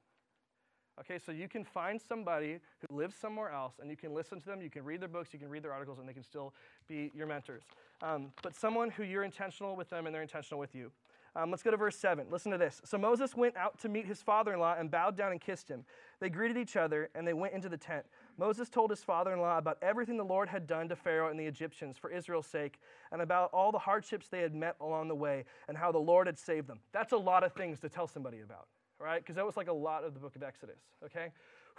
Okay, 1.00 1.18
so 1.24 1.30
you 1.30 1.48
can 1.48 1.64
find 1.64 2.00
somebody 2.00 2.58
who 2.80 2.96
lives 2.96 3.14
somewhere 3.14 3.50
else 3.50 3.74
and 3.80 3.88
you 3.88 3.96
can 3.96 4.12
listen 4.12 4.40
to 4.40 4.46
them, 4.46 4.60
you 4.60 4.70
can 4.70 4.84
read 4.84 5.00
their 5.00 5.08
books, 5.08 5.32
you 5.32 5.38
can 5.38 5.48
read 5.48 5.62
their 5.62 5.72
articles, 5.72 5.98
and 6.00 6.08
they 6.08 6.12
can 6.12 6.24
still 6.24 6.52
be 6.88 7.12
your 7.14 7.26
mentors. 7.26 7.62
Um, 8.02 8.32
but 8.42 8.56
someone 8.56 8.90
who 8.90 9.04
you're 9.04 9.22
intentional 9.22 9.76
with 9.76 9.88
them 9.90 10.06
and 10.06 10.14
they're 10.14 10.22
intentional 10.22 10.58
with 10.58 10.74
you. 10.74 10.90
Um, 11.36 11.50
let's 11.50 11.62
go 11.62 11.70
to 11.70 11.76
verse 11.76 11.96
7. 11.96 12.26
Listen 12.30 12.50
to 12.50 12.58
this. 12.58 12.80
So 12.84 12.98
Moses 12.98 13.36
went 13.36 13.56
out 13.56 13.78
to 13.80 13.88
meet 13.88 14.06
his 14.06 14.22
father 14.22 14.54
in 14.54 14.58
law 14.58 14.74
and 14.76 14.90
bowed 14.90 15.16
down 15.16 15.30
and 15.30 15.40
kissed 15.40 15.68
him. 15.68 15.84
They 16.18 16.30
greeted 16.30 16.56
each 16.56 16.74
other 16.74 17.10
and 17.14 17.24
they 17.24 17.34
went 17.34 17.54
into 17.54 17.68
the 17.68 17.76
tent. 17.76 18.04
Moses 18.38 18.68
told 18.68 18.90
his 18.90 19.04
father 19.04 19.32
in 19.32 19.40
law 19.40 19.58
about 19.58 19.78
everything 19.80 20.16
the 20.16 20.24
Lord 20.24 20.48
had 20.48 20.66
done 20.66 20.88
to 20.88 20.96
Pharaoh 20.96 21.30
and 21.30 21.38
the 21.38 21.46
Egyptians 21.46 21.96
for 21.96 22.10
Israel's 22.10 22.46
sake, 22.46 22.80
and 23.12 23.22
about 23.22 23.50
all 23.52 23.70
the 23.70 23.78
hardships 23.78 24.28
they 24.28 24.40
had 24.40 24.54
met 24.54 24.74
along 24.80 25.08
the 25.08 25.14
way, 25.14 25.44
and 25.68 25.76
how 25.76 25.92
the 25.92 25.98
Lord 25.98 26.26
had 26.26 26.38
saved 26.38 26.66
them. 26.66 26.80
That's 26.92 27.12
a 27.12 27.16
lot 27.16 27.44
of 27.44 27.52
things 27.52 27.78
to 27.80 27.88
tell 27.88 28.08
somebody 28.08 28.40
about 28.40 28.66
right? 29.00 29.20
Because 29.20 29.36
that 29.36 29.46
was 29.46 29.56
like 29.56 29.68
a 29.68 29.72
lot 29.72 30.04
of 30.04 30.14
the 30.14 30.20
book 30.20 30.36
of 30.36 30.42
Exodus, 30.42 30.80
okay? 31.04 31.28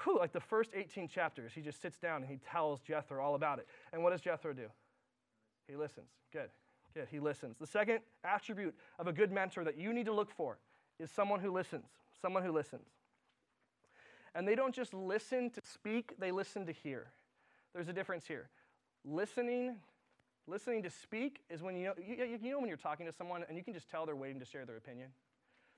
Whew, 0.04 0.18
like 0.18 0.32
the 0.32 0.40
first 0.40 0.72
18 0.74 1.08
chapters, 1.08 1.52
he 1.54 1.62
just 1.62 1.82
sits 1.82 1.98
down 1.98 2.22
and 2.22 2.30
he 2.30 2.38
tells 2.38 2.80
Jethro 2.82 3.24
all 3.24 3.36
about 3.36 3.60
it. 3.60 3.68
And 3.92 4.04
what 4.04 4.12
does 4.12 4.22
Jethro 4.22 4.54
do? 4.54 4.68
He 5.68 5.76
listens. 5.76 6.08
Good, 6.32 6.50
good. 6.94 7.08
He 7.12 7.20
listens. 7.20 7.58
The 7.58 7.68
second 7.68 8.00
attribute 8.24 8.76
of 8.98 9.08
a 9.08 9.14
good 9.14 9.32
mentor 9.32 9.64
that 9.64 9.78
you 9.78 9.94
need 9.94 10.06
to 10.06 10.14
look 10.14 10.32
for 10.32 10.58
is 11.00 11.12
someone 11.12 11.40
who 11.40 11.52
listens. 11.52 11.86
Someone 12.22 12.44
who 12.44 12.52
listens. 12.52 12.88
And 14.36 14.48
they 14.48 14.56
don't 14.56 14.74
just 14.74 14.94
listen 14.94 15.50
to 15.52 15.62
speak, 15.62 16.14
they 16.20 16.32
listen 16.32 16.66
to 16.66 16.72
hear. 16.72 17.08
There's 17.74 17.88
a 17.88 17.94
difference 17.94 18.26
here. 18.26 18.50
Listening, 19.06 19.76
listening 20.48 20.84
to 20.84 20.90
speak 20.90 21.42
is 21.50 21.62
when 21.62 21.76
you 21.76 21.86
know, 21.86 21.94
you, 21.98 22.38
you 22.42 22.52
know 22.52 22.60
when 22.60 22.68
you're 22.68 22.78
talking 22.78 23.06
to 23.06 23.12
someone 23.12 23.44
and 23.48 23.58
you 23.58 23.64
can 23.64 23.74
just 23.74 23.90
tell 23.90 24.06
they're 24.06 24.16
waiting 24.16 24.40
to 24.40 24.46
share 24.46 24.66
their 24.66 24.78
opinion. 24.78 25.10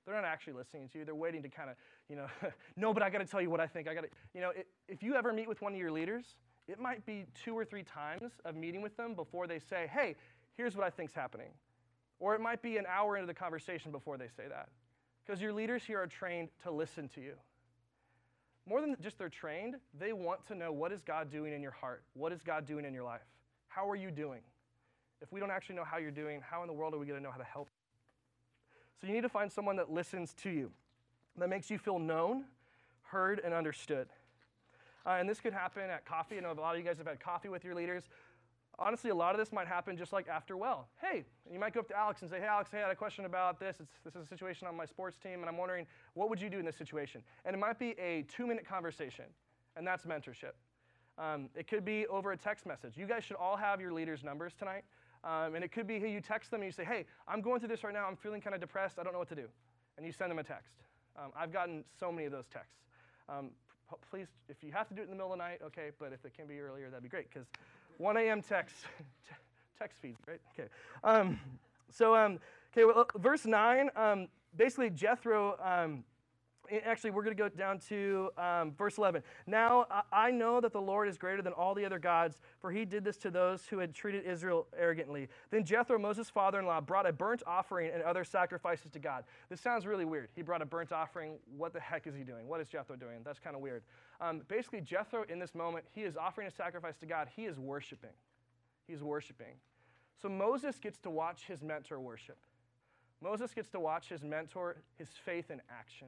They're 0.05 0.15
not 0.15 0.25
actually 0.25 0.53
listening 0.53 0.89
to 0.89 0.99
you. 0.99 1.05
They're 1.05 1.15
waiting 1.15 1.43
to 1.43 1.49
kind 1.49 1.69
of, 1.69 1.75
you 2.09 2.15
know, 2.15 2.27
no, 2.75 2.93
but 2.93 3.03
I 3.03 3.09
got 3.09 3.19
to 3.19 3.25
tell 3.25 3.41
you 3.41 3.49
what 3.49 3.59
I 3.59 3.67
think. 3.67 3.87
I 3.87 3.93
got 3.93 4.01
to, 4.01 4.09
you 4.33 4.41
know, 4.41 4.49
it, 4.49 4.67
if 4.87 5.03
you 5.03 5.15
ever 5.15 5.31
meet 5.31 5.47
with 5.47 5.61
one 5.61 5.73
of 5.73 5.79
your 5.79 5.91
leaders, 5.91 6.25
it 6.67 6.79
might 6.79 7.05
be 7.05 7.25
two 7.43 7.57
or 7.57 7.65
three 7.65 7.83
times 7.83 8.31
of 8.45 8.55
meeting 8.55 8.81
with 8.81 8.95
them 8.97 9.13
before 9.13 9.47
they 9.47 9.59
say, 9.59 9.89
hey, 9.91 10.15
here's 10.57 10.75
what 10.75 10.85
I 10.85 10.89
think's 10.89 11.13
happening. 11.13 11.49
Or 12.19 12.35
it 12.35 12.41
might 12.41 12.61
be 12.61 12.77
an 12.77 12.85
hour 12.87 13.15
into 13.15 13.27
the 13.27 13.33
conversation 13.33 13.91
before 13.91 14.17
they 14.17 14.27
say 14.27 14.43
that. 14.49 14.69
Because 15.25 15.41
your 15.41 15.53
leaders 15.53 15.83
here 15.83 16.01
are 16.01 16.07
trained 16.07 16.49
to 16.63 16.71
listen 16.71 17.07
to 17.09 17.21
you. 17.21 17.33
More 18.67 18.81
than 18.81 18.95
just 19.01 19.17
they're 19.17 19.29
trained, 19.29 19.75
they 19.99 20.13
want 20.13 20.45
to 20.47 20.55
know 20.55 20.71
what 20.71 20.91
is 20.91 21.01
God 21.01 21.31
doing 21.31 21.53
in 21.53 21.61
your 21.61 21.71
heart? 21.71 22.03
What 22.13 22.31
is 22.31 22.41
God 22.41 22.65
doing 22.65 22.85
in 22.85 22.93
your 22.93 23.03
life? 23.03 23.21
How 23.67 23.89
are 23.89 23.95
you 23.95 24.11
doing? 24.11 24.41
If 25.21 25.31
we 25.31 25.39
don't 25.39 25.51
actually 25.51 25.75
know 25.75 25.83
how 25.83 25.97
you're 25.97 26.11
doing, 26.11 26.41
how 26.41 26.61
in 26.61 26.67
the 26.67 26.73
world 26.73 26.93
are 26.93 26.97
we 26.97 27.05
going 27.05 27.19
to 27.19 27.23
know 27.23 27.31
how 27.31 27.37
to 27.37 27.43
help? 27.43 27.69
So 29.01 29.07
you 29.07 29.13
need 29.13 29.21
to 29.21 29.29
find 29.29 29.51
someone 29.51 29.77
that 29.77 29.91
listens 29.91 30.35
to 30.43 30.51
you, 30.51 30.71
that 31.37 31.49
makes 31.49 31.71
you 31.71 31.79
feel 31.79 31.97
known, 31.97 32.45
heard, 33.01 33.41
and 33.43 33.51
understood. 33.51 34.07
Uh, 35.05 35.17
and 35.19 35.27
this 35.27 35.39
could 35.39 35.53
happen 35.53 35.89
at 35.89 36.05
coffee. 36.05 36.37
I 36.37 36.41
know 36.41 36.51
a 36.51 36.53
lot 36.53 36.75
of 36.75 36.79
you 36.79 36.85
guys 36.85 36.99
have 36.99 37.07
had 37.07 37.19
coffee 37.19 37.49
with 37.49 37.63
your 37.63 37.73
leaders. 37.73 38.03
Honestly, 38.77 39.09
a 39.09 39.15
lot 39.15 39.33
of 39.33 39.39
this 39.39 39.51
might 39.51 39.67
happen 39.67 39.97
just 39.97 40.13
like 40.13 40.27
after 40.27 40.55
well. 40.55 40.87
Hey, 41.01 41.23
you 41.51 41.59
might 41.59 41.73
go 41.73 41.79
up 41.79 41.87
to 41.87 41.97
Alex 41.97 42.21
and 42.21 42.29
say, 42.29 42.39
Hey, 42.39 42.45
Alex, 42.45 42.69
hey, 42.71 42.77
I 42.77 42.81
had 42.81 42.91
a 42.91 42.95
question 42.95 43.25
about 43.25 43.59
this. 43.59 43.77
It's, 43.79 43.91
this 44.03 44.15
is 44.15 44.23
a 44.23 44.27
situation 44.27 44.67
on 44.67 44.77
my 44.77 44.85
sports 44.85 45.17
team, 45.17 45.39
and 45.39 45.45
I'm 45.49 45.57
wondering, 45.57 45.87
what 46.13 46.29
would 46.29 46.39
you 46.39 46.49
do 46.49 46.59
in 46.59 46.65
this 46.65 46.77
situation? 46.77 47.23
And 47.43 47.55
it 47.55 47.59
might 47.59 47.79
be 47.79 47.99
a 47.99 48.23
two 48.23 48.45
minute 48.45 48.67
conversation, 48.67 49.25
and 49.75 49.85
that's 49.85 50.05
mentorship. 50.05 50.53
Um, 51.17 51.49
it 51.55 51.67
could 51.67 51.83
be 51.83 52.05
over 52.07 52.31
a 52.31 52.37
text 52.37 52.67
message. 52.67 52.97
You 52.97 53.07
guys 53.07 53.23
should 53.23 53.37
all 53.37 53.57
have 53.57 53.81
your 53.81 53.93
leaders' 53.93 54.23
numbers 54.23 54.53
tonight. 54.53 54.83
Um, 55.23 55.55
and 55.55 55.63
it 55.63 55.71
could 55.71 55.87
be, 55.87 55.99
hey, 55.99 56.11
you 56.11 56.21
text 56.21 56.51
them 56.51 56.61
and 56.61 56.67
you 56.67 56.71
say, 56.71 56.83
hey, 56.83 57.05
I'm 57.27 57.41
going 57.41 57.59
through 57.59 57.69
this 57.69 57.83
right 57.83 57.93
now. 57.93 58.07
I'm 58.07 58.15
feeling 58.15 58.41
kind 58.41 58.55
of 58.55 58.61
depressed. 58.61 58.97
I 58.99 59.03
don't 59.03 59.13
know 59.13 59.19
what 59.19 59.29
to 59.29 59.35
do. 59.35 59.47
And 59.97 60.05
you 60.05 60.11
send 60.11 60.31
them 60.31 60.39
a 60.39 60.43
text. 60.43 60.73
Um, 61.17 61.31
I've 61.35 61.51
gotten 61.51 61.83
so 61.99 62.11
many 62.11 62.25
of 62.25 62.31
those 62.31 62.47
texts. 62.47 62.81
Um, 63.29 63.51
please, 64.09 64.27
if 64.49 64.63
you 64.63 64.71
have 64.71 64.87
to 64.87 64.93
do 64.93 65.01
it 65.01 65.05
in 65.05 65.09
the 65.09 65.15
middle 65.15 65.31
of 65.31 65.37
the 65.37 65.43
night, 65.43 65.59
okay, 65.65 65.91
but 65.99 66.13
if 66.13 66.25
it 66.25 66.33
can 66.35 66.47
be 66.47 66.59
earlier, 66.59 66.89
that'd 66.89 67.03
be 67.03 67.09
great 67.09 67.29
because 67.31 67.47
1 67.97 68.17
a.m. 68.17 68.41
text, 68.41 68.75
text 69.79 69.99
feeds, 70.01 70.19
right? 70.27 70.41
Okay. 70.57 70.69
Um, 71.03 71.39
so, 71.89 72.15
um, 72.15 72.39
okay, 72.73 72.85
well, 72.85 73.05
verse 73.17 73.45
9, 73.45 73.89
um, 73.95 74.27
basically, 74.55 74.89
Jethro 74.89 75.57
actually, 76.85 77.11
we're 77.11 77.23
going 77.23 77.35
to 77.35 77.41
go 77.41 77.49
down 77.49 77.79
to 77.89 78.29
um, 78.37 78.71
verse 78.71 78.97
11. 78.97 79.23
Now 79.47 79.85
I 80.11 80.31
know 80.31 80.61
that 80.61 80.73
the 80.73 80.81
Lord 80.81 81.07
is 81.07 81.17
greater 81.17 81.41
than 81.41 81.53
all 81.53 81.75
the 81.75 81.85
other 81.85 81.99
gods, 81.99 82.41
for 82.59 82.71
he 82.71 82.85
did 82.85 83.03
this 83.03 83.17
to 83.17 83.31
those 83.31 83.65
who 83.65 83.79
had 83.79 83.93
treated 83.93 84.25
Israel 84.25 84.67
arrogantly. 84.77 85.27
Then 85.49 85.63
Jethro, 85.63 85.99
Moses' 85.99 86.29
father 86.29 86.59
in 86.59 86.65
law, 86.65 86.81
brought 86.81 87.07
a 87.07 87.13
burnt 87.13 87.43
offering 87.45 87.91
and 87.93 88.01
other 88.03 88.23
sacrifices 88.23 88.91
to 88.91 88.99
God. 88.99 89.23
This 89.49 89.61
sounds 89.61 89.85
really 89.85 90.05
weird. 90.05 90.29
He 90.35 90.41
brought 90.41 90.61
a 90.61 90.65
burnt 90.65 90.91
offering. 90.91 91.37
What 91.57 91.73
the 91.73 91.79
heck 91.79 92.07
is 92.07 92.15
he 92.15 92.23
doing? 92.23 92.47
What 92.47 92.61
is 92.61 92.67
Jethro 92.67 92.95
doing? 92.95 93.19
That's 93.23 93.39
kind 93.39 93.55
of 93.55 93.61
weird. 93.61 93.83
Um, 94.19 94.41
basically, 94.47 94.81
Jethro, 94.81 95.23
in 95.29 95.39
this 95.39 95.55
moment, 95.55 95.85
he 95.91 96.01
is 96.01 96.15
offering 96.15 96.47
a 96.47 96.51
sacrifice 96.51 96.97
to 96.97 97.05
God. 97.05 97.27
He 97.35 97.45
is 97.45 97.59
worshiping. 97.59 98.11
He's 98.87 99.03
worshiping. 99.03 99.55
So 100.21 100.29
Moses 100.29 100.77
gets 100.77 100.99
to 100.99 101.09
watch 101.09 101.45
his 101.47 101.61
mentor 101.63 101.99
worship. 101.99 102.37
Moses 103.21 103.53
gets 103.53 103.69
to 103.69 103.79
watch 103.79 104.09
his 104.09 104.23
mentor, 104.23 104.77
his 104.97 105.09
faith 105.25 105.51
in 105.51 105.61
action. 105.69 106.07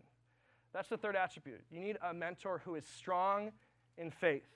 That's 0.74 0.90
the 0.90 0.98
third 0.98 1.16
attribute. 1.16 1.62
You 1.72 1.80
need 1.80 1.98
a 2.02 2.14
mentor 2.14 2.62
who 2.66 2.76
is 2.76 2.86
strong 2.86 3.52
in 3.98 4.10
faith. 4.10 4.48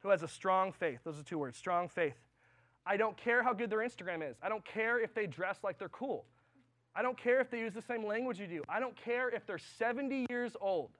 Who 0.00 0.08
has 0.10 0.22
a 0.22 0.28
strong 0.28 0.72
faith. 0.72 1.00
Those 1.04 1.18
are 1.18 1.22
two 1.22 1.38
words 1.38 1.56
strong 1.56 1.88
faith. 1.88 2.16
I 2.86 2.96
don't 2.96 3.16
care 3.16 3.42
how 3.42 3.54
good 3.54 3.70
their 3.70 3.78
Instagram 3.78 4.28
is. 4.28 4.36
I 4.42 4.48
don't 4.48 4.64
care 4.64 5.00
if 5.00 5.14
they 5.14 5.26
dress 5.26 5.58
like 5.62 5.78
they're 5.78 5.88
cool. 5.88 6.26
I 6.94 7.02
don't 7.02 7.16
care 7.16 7.40
if 7.40 7.50
they 7.50 7.58
use 7.58 7.72
the 7.72 7.82
same 7.82 8.06
language 8.06 8.38
you 8.38 8.46
do. 8.46 8.62
I 8.68 8.78
don't 8.78 8.94
care 8.96 9.28
if 9.28 9.46
they're 9.46 9.58
70 9.58 10.26
years 10.28 10.56
old. 10.60 10.90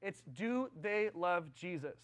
It's 0.00 0.22
do 0.32 0.70
they 0.80 1.10
love 1.14 1.52
Jesus? 1.54 1.98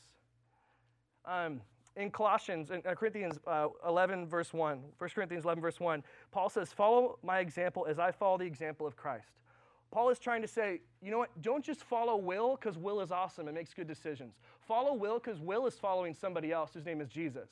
Um, 1.25 1.61
in 1.97 2.11
Colossians, 2.11 2.71
in 2.71 2.83
uh, 2.87 2.95
Corinthians 2.95 3.39
uh, 3.47 3.69
11, 3.87 4.27
verse 4.27 4.53
1, 4.53 4.81
1 4.99 5.11
Corinthians 5.11 5.45
11, 5.45 5.63
verse 5.63 5.81
1, 5.81 6.03
Paul 6.31 6.51
says, 6.51 6.73
Follow 6.73 7.19
my 7.23 7.39
example 7.39 7.87
as 7.89 7.99
I 7.99 8.13
follow 8.13 8.37
the 8.37 8.45
example 8.45 8.87
of 8.87 8.97
Christ. 8.97 9.33
Paul 9.91 10.11
is 10.11 10.19
trying 10.19 10.43
to 10.43 10.49
say, 10.49 10.81
you 11.01 11.11
know 11.11 11.19
what? 11.19 11.31
Don't 11.41 11.65
just 11.65 11.85
follow 11.85 12.17
Will 12.17 12.57
because 12.57 12.77
Will 12.77 13.01
is 13.01 13.11
awesome 13.11 13.49
and 13.49 13.57
makes 13.57 13.73
good 13.73 13.87
decisions. 13.87 14.35
Follow 14.61 14.95
Will 14.95 15.19
because 15.19 15.41
Will 15.41 15.67
is 15.67 15.75
following 15.75 16.15
somebody 16.15 16.53
else 16.53 16.73
whose 16.75 16.85
name 16.85 17.01
is 17.01 17.09
Jesus. 17.09 17.49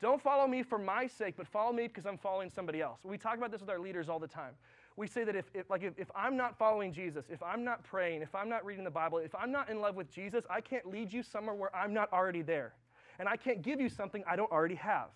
Don't 0.00 0.20
follow 0.20 0.48
me 0.48 0.64
for 0.64 0.78
my 0.78 1.06
sake, 1.06 1.34
but 1.36 1.46
follow 1.46 1.72
me 1.72 1.86
because 1.86 2.06
I'm 2.06 2.18
following 2.18 2.50
somebody 2.50 2.80
else. 2.80 3.00
We 3.04 3.16
talk 3.16 3.36
about 3.36 3.52
this 3.52 3.60
with 3.60 3.70
our 3.70 3.78
leaders 3.78 4.08
all 4.08 4.18
the 4.18 4.26
time. 4.26 4.52
We 4.96 5.06
say 5.06 5.24
that 5.24 5.36
if, 5.36 5.46
if 5.54 5.70
like 5.70 5.82
if, 5.82 5.94
if 5.96 6.10
I'm 6.14 6.36
not 6.36 6.58
following 6.58 6.92
Jesus, 6.92 7.26
if 7.30 7.42
I'm 7.42 7.64
not 7.64 7.84
praying, 7.84 8.20
if 8.20 8.34
I'm 8.34 8.48
not 8.48 8.64
reading 8.66 8.84
the 8.84 8.90
Bible, 8.90 9.18
if 9.18 9.34
I'm 9.34 9.52
not 9.52 9.70
in 9.70 9.80
love 9.80 9.94
with 9.94 10.10
Jesus, 10.10 10.44
I 10.50 10.60
can't 10.60 10.86
lead 10.86 11.12
you 11.12 11.22
somewhere 11.22 11.54
where 11.54 11.74
I'm 11.74 11.94
not 11.94 12.12
already 12.12 12.42
there. 12.42 12.74
And 13.18 13.28
I 13.28 13.36
can't 13.36 13.62
give 13.62 13.80
you 13.80 13.88
something 13.88 14.24
I 14.26 14.34
don't 14.34 14.50
already 14.50 14.74
have. 14.74 15.08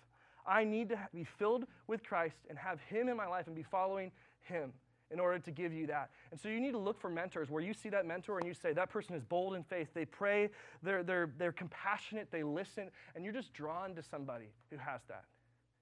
I 0.47 0.63
need 0.63 0.89
to 0.89 0.99
be 1.13 1.25
filled 1.25 1.65
with 1.87 2.03
Christ 2.03 2.37
and 2.49 2.57
have 2.57 2.79
Him 2.81 3.09
in 3.09 3.17
my 3.17 3.27
life 3.27 3.47
and 3.47 3.55
be 3.55 3.63
following 3.63 4.11
Him 4.41 4.71
in 5.11 5.19
order 5.19 5.39
to 5.39 5.51
give 5.51 5.73
you 5.73 5.87
that. 5.87 6.09
And 6.31 6.39
so 6.39 6.49
you 6.49 6.59
need 6.59 6.71
to 6.71 6.77
look 6.77 6.99
for 6.99 7.09
mentors 7.09 7.49
where 7.49 7.63
you 7.63 7.73
see 7.73 7.89
that 7.89 8.05
mentor 8.05 8.37
and 8.39 8.47
you 8.47 8.53
say, 8.53 8.73
that 8.73 8.89
person 8.89 9.15
is 9.15 9.23
bold 9.23 9.55
in 9.55 9.63
faith. 9.63 9.87
They 9.93 10.05
pray, 10.05 10.49
they're, 10.83 11.03
they're, 11.03 11.31
they're 11.37 11.51
compassionate, 11.51 12.29
they 12.31 12.43
listen, 12.43 12.89
and 13.15 13.23
you're 13.23 13.33
just 13.33 13.53
drawn 13.53 13.95
to 13.95 14.03
somebody 14.03 14.49
who 14.69 14.77
has 14.77 15.01
that. 15.07 15.23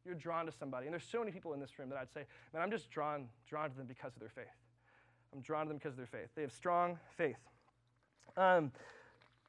You're 0.06 0.16
drawn 0.16 0.46
to 0.46 0.52
somebody. 0.52 0.86
And 0.86 0.94
there's 0.94 1.08
so 1.10 1.20
many 1.20 1.32
people 1.32 1.54
in 1.54 1.60
this 1.60 1.80
room 1.80 1.90
that 1.90 1.98
I'd 1.98 2.14
say, 2.14 2.26
man, 2.54 2.62
I'm 2.62 2.70
just 2.70 2.92
drawn, 2.92 3.28
drawn 3.50 3.72
to 3.72 3.78
them 3.78 3.88
because 3.88 4.14
of 4.14 4.20
their 4.20 4.30
faith. 4.30 4.46
I'm 5.34 5.42
drawn 5.42 5.66
to 5.66 5.70
them 5.70 5.78
because 5.78 5.94
of 5.94 5.98
their 5.98 6.06
faith. 6.06 6.30
They 6.36 6.44
have 6.44 6.52
strong 6.52 7.00
faith. 7.18 7.40
Um, 8.38 8.72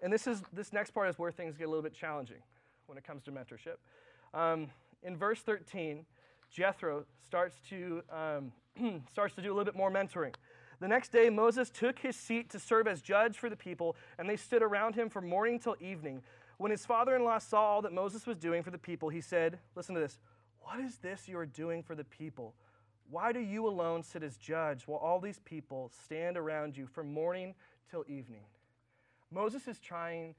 and 0.03 0.13
this, 0.13 0.27
is, 0.27 0.43
this 0.53 0.73
next 0.73 0.93
part 0.93 1.09
is 1.11 1.19
where 1.19 1.31
things 1.31 1.57
get 1.57 1.65
a 1.65 1.71
little 1.71 1.83
bit 1.83 1.95
challenging 1.95 2.43
when 2.87 2.97
it 2.97 3.05
comes 3.05 3.23
to 3.25 3.33
mentorship. 3.33 3.77
Um, 4.33 4.69
in 5.03 5.17
verse 5.17 5.41
13, 5.41 6.07
Jethro 6.51 7.05
starts 7.25 7.57
to 7.69 8.03
um, 8.11 8.53
starts 9.13 9.35
to 9.35 9.43
do 9.43 9.49
a 9.49 9.55
little 9.55 9.65
bit 9.65 9.77
more 9.77 9.91
mentoring. 9.91 10.35
The 10.79 10.89
next 10.89 11.11
day, 11.11 11.31
Moses 11.31 11.71
took 11.71 11.99
his 11.99 12.17
seat 12.17 12.51
to 12.51 12.59
serve 12.59 12.87
as 12.87 13.01
judge 13.01 13.39
for 13.39 13.49
the 13.49 13.57
people, 13.57 13.97
and 14.19 14.29
they 14.29 14.37
stood 14.37 14.63
around 14.63 14.95
him 14.95 15.09
from 15.09 15.27
morning 15.27 15.59
till 15.59 15.77
evening. 15.81 16.23
When 16.59 16.71
his 16.71 16.85
father 16.85 17.17
in 17.17 17.25
law 17.25 17.39
saw 17.39 17.63
all 17.63 17.83
that 17.83 17.93
Moses 17.93 18.27
was 18.27 18.37
doing 18.37 18.63
for 18.63 18.71
the 18.71 18.79
people, 18.79 19.09
he 19.09 19.21
said, 19.21 19.59
Listen 19.75 19.95
to 19.95 20.01
this. 20.01 20.19
What 20.61 20.81
is 20.81 20.97
this 20.99 21.29
you 21.29 21.39
are 21.39 21.47
doing 21.47 21.83
for 21.83 21.95
the 21.95 22.05
people? 22.05 22.55
Why 23.09 23.33
do 23.33 23.41
you 23.41 23.67
alone 23.69 24.03
sit 24.03 24.23
as 24.23 24.37
judge 24.37 24.83
while 24.87 24.99
all 24.99 25.21
these 25.21 25.39
people 25.45 25.93
stand 26.05 26.37
around 26.37 26.77
you 26.77 26.87
from 26.87 27.13
morning 27.13 27.55
till 27.91 28.05
evening? 28.09 28.43
Moses 29.31 29.69
is 29.69 29.79
trying 29.79 30.35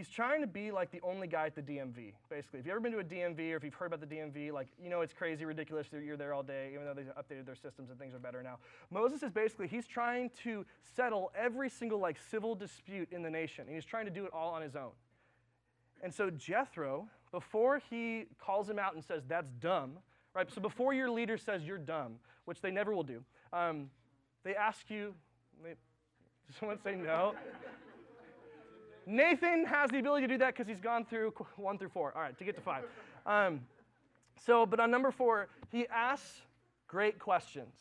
he's 0.00 0.08
trying 0.08 0.40
to 0.40 0.46
be 0.46 0.70
like 0.70 0.90
the 0.90 1.00
only 1.02 1.26
guy 1.26 1.44
at 1.44 1.54
the 1.54 1.60
DMV, 1.60 2.14
basically. 2.30 2.58
If 2.58 2.64
you've 2.64 2.70
ever 2.70 2.80
been 2.80 2.92
to 2.92 3.00
a 3.00 3.04
DMV 3.04 3.52
or 3.52 3.56
if 3.56 3.64
you've 3.64 3.74
heard 3.74 3.92
about 3.92 4.00
the 4.00 4.06
DMV, 4.06 4.50
like, 4.50 4.68
you 4.82 4.88
know, 4.88 5.02
it's 5.02 5.12
crazy, 5.12 5.44
ridiculous 5.44 5.88
you're 5.92 6.16
there 6.16 6.32
all 6.32 6.42
day, 6.42 6.70
even 6.72 6.86
though 6.86 6.94
they've 6.94 7.04
updated 7.18 7.44
their 7.44 7.54
systems 7.54 7.90
and 7.90 7.98
things 7.98 8.14
are 8.14 8.18
better 8.18 8.42
now. 8.42 8.56
Moses 8.90 9.22
is 9.22 9.30
basically, 9.30 9.68
he's 9.68 9.86
trying 9.86 10.30
to 10.42 10.64
settle 10.96 11.30
every 11.34 11.68
single, 11.68 11.98
like, 11.98 12.16
civil 12.30 12.54
dispute 12.54 13.08
in 13.12 13.22
the 13.22 13.28
nation, 13.28 13.66
and 13.66 13.74
he's 13.74 13.84
trying 13.84 14.06
to 14.06 14.10
do 14.10 14.24
it 14.24 14.30
all 14.32 14.54
on 14.54 14.62
his 14.62 14.74
own. 14.74 14.92
And 16.02 16.14
so 16.14 16.30
Jethro, 16.30 17.06
before 17.30 17.82
he 17.90 18.24
calls 18.38 18.70
him 18.70 18.78
out 18.78 18.94
and 18.94 19.04
says, 19.04 19.24
that's 19.28 19.52
dumb, 19.60 19.98
right? 20.34 20.50
So 20.50 20.62
before 20.62 20.94
your 20.94 21.10
leader 21.10 21.36
says 21.36 21.66
you're 21.66 21.76
dumb, 21.76 22.14
which 22.46 22.62
they 22.62 22.70
never 22.70 22.94
will 22.94 23.02
do, 23.02 23.22
um, 23.52 23.90
they 24.44 24.54
ask 24.54 24.88
you, 24.88 25.14
they, 25.62 25.74
someone 26.58 26.78
say 26.82 26.94
no? 26.94 27.34
Nathan 29.06 29.64
has 29.66 29.90
the 29.90 29.98
ability 29.98 30.26
to 30.26 30.34
do 30.34 30.38
that 30.38 30.54
because 30.54 30.68
he's 30.68 30.80
gone 30.80 31.04
through 31.04 31.32
one 31.56 31.78
through 31.78 31.88
four. 31.88 32.12
All 32.14 32.22
right, 32.22 32.36
to 32.38 32.44
get 32.44 32.54
to 32.56 32.60
five. 32.60 32.84
Um, 33.26 33.60
so, 34.46 34.64
but 34.64 34.80
on 34.80 34.90
number 34.90 35.10
four, 35.10 35.48
he 35.70 35.86
asks 35.88 36.40
great 36.88 37.18
questions. 37.18 37.74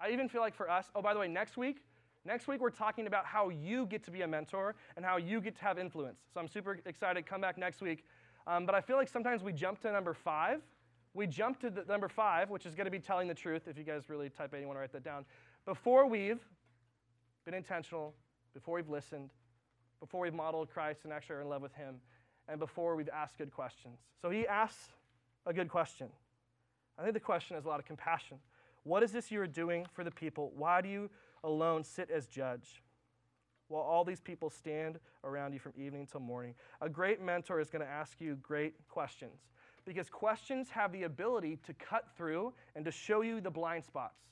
I 0.00 0.10
even 0.10 0.28
feel 0.28 0.40
like 0.40 0.54
for 0.54 0.70
us, 0.70 0.86
oh, 0.94 1.02
by 1.02 1.12
the 1.12 1.20
way, 1.20 1.28
next 1.28 1.56
week, 1.58 1.82
next 2.24 2.48
week 2.48 2.60
we're 2.60 2.70
talking 2.70 3.06
about 3.06 3.26
how 3.26 3.50
you 3.50 3.84
get 3.86 4.02
to 4.04 4.10
be 4.10 4.22
a 4.22 4.26
mentor 4.26 4.74
and 4.96 5.04
how 5.04 5.18
you 5.18 5.40
get 5.40 5.56
to 5.56 5.62
have 5.62 5.78
influence. 5.78 6.20
So 6.32 6.40
I'm 6.40 6.48
super 6.48 6.78
excited. 6.86 7.26
Come 7.26 7.40
back 7.40 7.58
next 7.58 7.82
week. 7.82 8.04
Um, 8.46 8.64
but 8.64 8.74
I 8.74 8.80
feel 8.80 8.96
like 8.96 9.08
sometimes 9.08 9.42
we 9.42 9.52
jump 9.52 9.80
to 9.82 9.92
number 9.92 10.14
five. 10.14 10.62
We 11.14 11.26
jump 11.26 11.60
to 11.60 11.70
the, 11.70 11.84
number 11.88 12.08
five, 12.08 12.48
which 12.48 12.64
is 12.64 12.74
going 12.74 12.86
to 12.86 12.90
be 12.90 12.98
telling 12.98 13.28
the 13.28 13.34
truth. 13.34 13.68
If 13.68 13.76
you 13.76 13.84
guys 13.84 14.08
really 14.08 14.30
type 14.30 14.54
it, 14.54 14.60
you 14.60 14.72
write 14.72 14.92
that 14.92 15.04
down. 15.04 15.24
Before 15.66 16.06
we've 16.06 16.40
been 17.44 17.54
intentional 17.54 18.14
before 18.54 18.76
we've 18.76 18.88
listened, 18.88 19.30
before 20.00 20.20
we've 20.20 20.34
modeled 20.34 20.70
Christ 20.70 21.00
and 21.04 21.12
actually 21.12 21.36
are 21.36 21.40
in 21.42 21.48
love 21.48 21.62
with 21.62 21.74
Him, 21.74 21.96
and 22.48 22.58
before 22.58 22.96
we've 22.96 23.08
asked 23.08 23.38
good 23.38 23.52
questions. 23.52 23.98
So 24.22 24.30
he 24.30 24.46
asks 24.46 24.88
a 25.46 25.52
good 25.52 25.68
question. 25.68 26.08
I 26.98 27.02
think 27.02 27.14
the 27.14 27.20
question 27.20 27.54
has 27.56 27.64
a 27.64 27.68
lot 27.68 27.78
of 27.78 27.86
compassion. 27.86 28.38
What 28.84 29.02
is 29.02 29.12
this 29.12 29.30
you 29.30 29.40
are 29.40 29.46
doing 29.46 29.86
for 29.92 30.02
the 30.02 30.10
people? 30.10 30.52
Why 30.56 30.80
do 30.80 30.88
you 30.88 31.10
alone 31.44 31.84
sit 31.84 32.10
as 32.10 32.26
judge? 32.26 32.82
While 33.68 33.82
all 33.82 34.04
these 34.04 34.20
people 34.20 34.48
stand 34.48 34.98
around 35.24 35.52
you 35.52 35.58
from 35.58 35.72
evening 35.76 36.06
till 36.10 36.20
morning. 36.20 36.54
A 36.80 36.88
great 36.88 37.20
mentor 37.20 37.60
is 37.60 37.68
going 37.68 37.84
to 37.84 37.90
ask 37.90 38.20
you 38.20 38.36
great 38.36 38.74
questions 38.88 39.42
because 39.84 40.08
questions 40.08 40.70
have 40.70 40.90
the 40.92 41.02
ability 41.02 41.58
to 41.66 41.74
cut 41.74 42.06
through 42.16 42.52
and 42.74 42.84
to 42.84 42.90
show 42.90 43.20
you 43.20 43.40
the 43.40 43.50
blind 43.50 43.84
spots. 43.84 44.22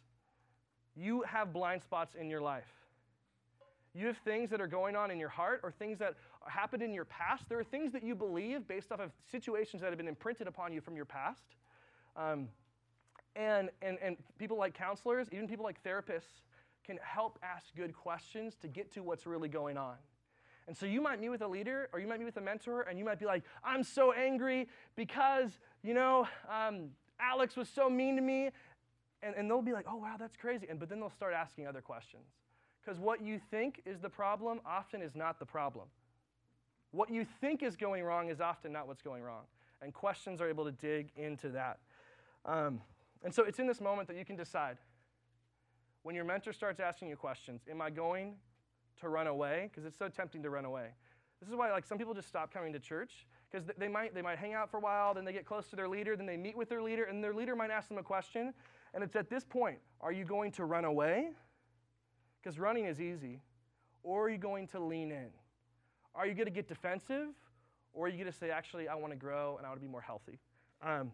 You 0.94 1.22
have 1.22 1.52
blind 1.52 1.82
spots 1.82 2.14
in 2.14 2.30
your 2.30 2.40
life. 2.40 2.85
You 3.96 4.06
have 4.08 4.18
things 4.18 4.50
that 4.50 4.60
are 4.60 4.66
going 4.66 4.94
on 4.94 5.10
in 5.10 5.18
your 5.18 5.30
heart 5.30 5.60
or 5.62 5.72
things 5.72 5.98
that 6.00 6.14
happened 6.46 6.82
in 6.82 6.92
your 6.92 7.06
past. 7.06 7.48
There 7.48 7.58
are 7.58 7.64
things 7.64 7.92
that 7.92 8.04
you 8.04 8.14
believe 8.14 8.68
based 8.68 8.92
off 8.92 9.00
of 9.00 9.10
situations 9.30 9.80
that 9.80 9.88
have 9.88 9.96
been 9.96 10.08
imprinted 10.08 10.46
upon 10.46 10.72
you 10.72 10.82
from 10.82 10.96
your 10.96 11.06
past. 11.06 11.56
Um, 12.14 12.48
and, 13.34 13.70
and, 13.80 13.96
and 14.02 14.16
people 14.38 14.58
like 14.58 14.74
counselors, 14.74 15.28
even 15.32 15.48
people 15.48 15.64
like 15.64 15.82
therapists, 15.82 16.42
can 16.84 16.98
help 17.02 17.38
ask 17.42 17.74
good 17.74 17.94
questions 17.94 18.54
to 18.60 18.68
get 18.68 18.92
to 18.92 19.02
what's 19.02 19.26
really 19.26 19.48
going 19.48 19.78
on. 19.78 19.96
And 20.68 20.76
so 20.76 20.84
you 20.84 21.00
might 21.00 21.20
meet 21.20 21.30
with 21.30 21.42
a 21.42 21.48
leader 21.48 21.88
or 21.92 22.00
you 22.00 22.06
might 22.06 22.18
meet 22.18 22.26
with 22.26 22.36
a 22.36 22.40
mentor 22.40 22.82
and 22.82 22.98
you 22.98 23.04
might 23.04 23.18
be 23.18 23.26
like, 23.26 23.44
I'm 23.64 23.82
so 23.82 24.12
angry 24.12 24.68
because, 24.94 25.58
you 25.82 25.94
know, 25.94 26.28
um, 26.50 26.90
Alex 27.18 27.56
was 27.56 27.68
so 27.68 27.88
mean 27.88 28.16
to 28.16 28.22
me 28.22 28.50
and, 29.22 29.34
and 29.36 29.50
they'll 29.50 29.62
be 29.62 29.72
like, 29.72 29.86
oh, 29.88 29.96
wow, 29.96 30.16
that's 30.18 30.36
crazy. 30.36 30.66
And, 30.68 30.78
but 30.78 30.88
then 30.88 31.00
they'll 31.00 31.10
start 31.10 31.32
asking 31.34 31.66
other 31.66 31.80
questions. 31.80 32.26
Because 32.86 33.00
what 33.00 33.20
you 33.20 33.40
think 33.50 33.82
is 33.84 33.98
the 33.98 34.08
problem 34.08 34.60
often 34.64 35.02
is 35.02 35.16
not 35.16 35.40
the 35.40 35.46
problem. 35.46 35.86
What 36.92 37.10
you 37.10 37.26
think 37.40 37.64
is 37.64 37.74
going 37.74 38.04
wrong 38.04 38.30
is 38.30 38.40
often 38.40 38.72
not 38.72 38.86
what's 38.86 39.02
going 39.02 39.24
wrong. 39.24 39.42
And 39.82 39.92
questions 39.92 40.40
are 40.40 40.48
able 40.48 40.64
to 40.64 40.70
dig 40.70 41.10
into 41.16 41.48
that. 41.50 41.78
Um, 42.44 42.80
and 43.24 43.34
so 43.34 43.42
it's 43.42 43.58
in 43.58 43.66
this 43.66 43.80
moment 43.80 44.06
that 44.08 44.16
you 44.16 44.24
can 44.24 44.36
decide 44.36 44.76
when 46.04 46.14
your 46.14 46.24
mentor 46.24 46.52
starts 46.52 46.78
asking 46.78 47.08
you 47.08 47.16
questions, 47.16 47.62
am 47.68 47.82
I 47.82 47.90
going 47.90 48.36
to 49.00 49.08
run 49.08 49.26
away? 49.26 49.68
Because 49.68 49.84
it's 49.84 49.98
so 49.98 50.08
tempting 50.08 50.42
to 50.44 50.50
run 50.50 50.64
away. 50.64 50.90
This 51.40 51.48
is 51.48 51.56
why 51.56 51.72
like 51.72 51.84
some 51.84 51.98
people 51.98 52.14
just 52.14 52.28
stop 52.28 52.54
coming 52.54 52.72
to 52.72 52.78
church 52.78 53.26
because 53.50 53.68
they 53.76 53.88
might 53.88 54.14
they 54.14 54.22
might 54.22 54.38
hang 54.38 54.54
out 54.54 54.70
for 54.70 54.76
a 54.76 54.80
while, 54.80 55.12
then 55.12 55.24
they 55.24 55.32
get 55.32 55.44
close 55.44 55.66
to 55.68 55.76
their 55.76 55.88
leader, 55.88 56.16
then 56.16 56.24
they 56.24 56.36
meet 56.36 56.56
with 56.56 56.68
their 56.68 56.82
leader, 56.82 57.04
and 57.04 57.22
their 57.22 57.34
leader 57.34 57.56
might 57.56 57.70
ask 57.70 57.88
them 57.88 57.98
a 57.98 58.02
question, 58.02 58.54
and 58.94 59.02
it's 59.02 59.16
at 59.16 59.28
this 59.28 59.44
point, 59.44 59.78
are 60.00 60.12
you 60.12 60.24
going 60.24 60.52
to 60.52 60.64
run 60.64 60.84
away? 60.84 61.30
Because 62.46 62.60
running 62.60 62.84
is 62.84 63.00
easy, 63.00 63.40
or 64.04 64.26
are 64.26 64.28
you 64.28 64.38
going 64.38 64.68
to 64.68 64.78
lean 64.78 65.10
in? 65.10 65.30
Are 66.14 66.28
you 66.28 66.34
going 66.34 66.46
to 66.46 66.52
get 66.52 66.68
defensive, 66.68 67.30
or 67.92 68.06
are 68.06 68.08
you 68.08 68.16
going 68.16 68.30
to 68.30 68.38
say, 68.38 68.50
actually, 68.50 68.86
I 68.86 68.94
want 68.94 69.12
to 69.12 69.18
grow 69.18 69.56
and 69.56 69.66
I 69.66 69.68
want 69.68 69.80
to 69.80 69.84
be 69.84 69.90
more 69.90 70.00
healthy? 70.00 70.38
Um, 70.80 71.10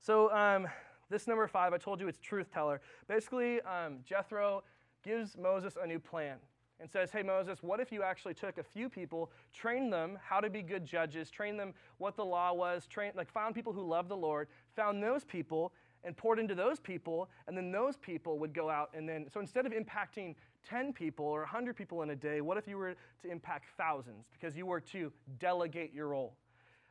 so 0.00 0.28
um, 0.32 0.66
this 1.10 1.28
number 1.28 1.46
five, 1.46 1.72
I 1.72 1.78
told 1.78 2.00
you 2.00 2.08
it's 2.08 2.18
truth 2.18 2.52
teller. 2.52 2.80
Basically, 3.06 3.60
um, 3.60 3.98
Jethro 4.04 4.64
gives 5.04 5.36
Moses 5.36 5.78
a 5.80 5.86
new 5.86 6.00
plan 6.00 6.38
and 6.80 6.90
says, 6.90 7.12
Hey, 7.12 7.22
Moses, 7.22 7.62
what 7.62 7.78
if 7.78 7.92
you 7.92 8.02
actually 8.02 8.34
took 8.34 8.58
a 8.58 8.64
few 8.64 8.88
people, 8.88 9.30
trained 9.52 9.92
them 9.92 10.18
how 10.20 10.40
to 10.40 10.50
be 10.50 10.60
good 10.60 10.84
judges, 10.84 11.30
trained 11.30 11.60
them 11.60 11.72
what 11.98 12.16
the 12.16 12.24
law 12.24 12.52
was, 12.52 12.88
trained, 12.88 13.14
like 13.14 13.30
found 13.30 13.54
people 13.54 13.72
who 13.72 13.86
love 13.86 14.08
the 14.08 14.16
Lord, 14.16 14.48
found 14.74 15.00
those 15.00 15.22
people, 15.22 15.72
and 16.04 16.16
poured 16.16 16.38
into 16.38 16.54
those 16.54 16.80
people, 16.80 17.28
and 17.46 17.56
then 17.56 17.70
those 17.70 17.96
people 17.96 18.38
would 18.38 18.54
go 18.54 18.70
out 18.70 18.90
and 18.94 19.08
then, 19.08 19.26
so 19.32 19.40
instead 19.40 19.66
of 19.66 19.72
impacting 19.72 20.34
10 20.68 20.92
people 20.92 21.24
or 21.24 21.40
100 21.40 21.76
people 21.76 22.02
in 22.02 22.10
a 22.10 22.16
day, 22.16 22.40
what 22.40 22.56
if 22.56 22.66
you 22.66 22.76
were 22.76 22.94
to 23.22 23.30
impact 23.30 23.66
thousands 23.76 24.26
because 24.32 24.56
you 24.56 24.66
were 24.66 24.80
to 24.80 25.12
delegate 25.38 25.92
your 25.92 26.08
role? 26.08 26.34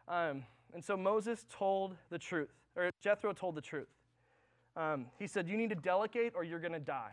Um, 0.07 0.43
and 0.73 0.83
so 0.83 0.95
Moses 0.95 1.45
told 1.51 1.95
the 2.09 2.19
truth, 2.19 2.49
or 2.75 2.91
Jethro 3.01 3.33
told 3.33 3.55
the 3.55 3.61
truth. 3.61 3.87
Um, 4.75 5.07
he 5.17 5.27
said, 5.27 5.47
You 5.47 5.57
need 5.57 5.69
to 5.69 5.75
delegate 5.75 6.33
or 6.35 6.43
you're 6.43 6.59
going 6.59 6.73
to 6.73 6.79
die. 6.79 7.11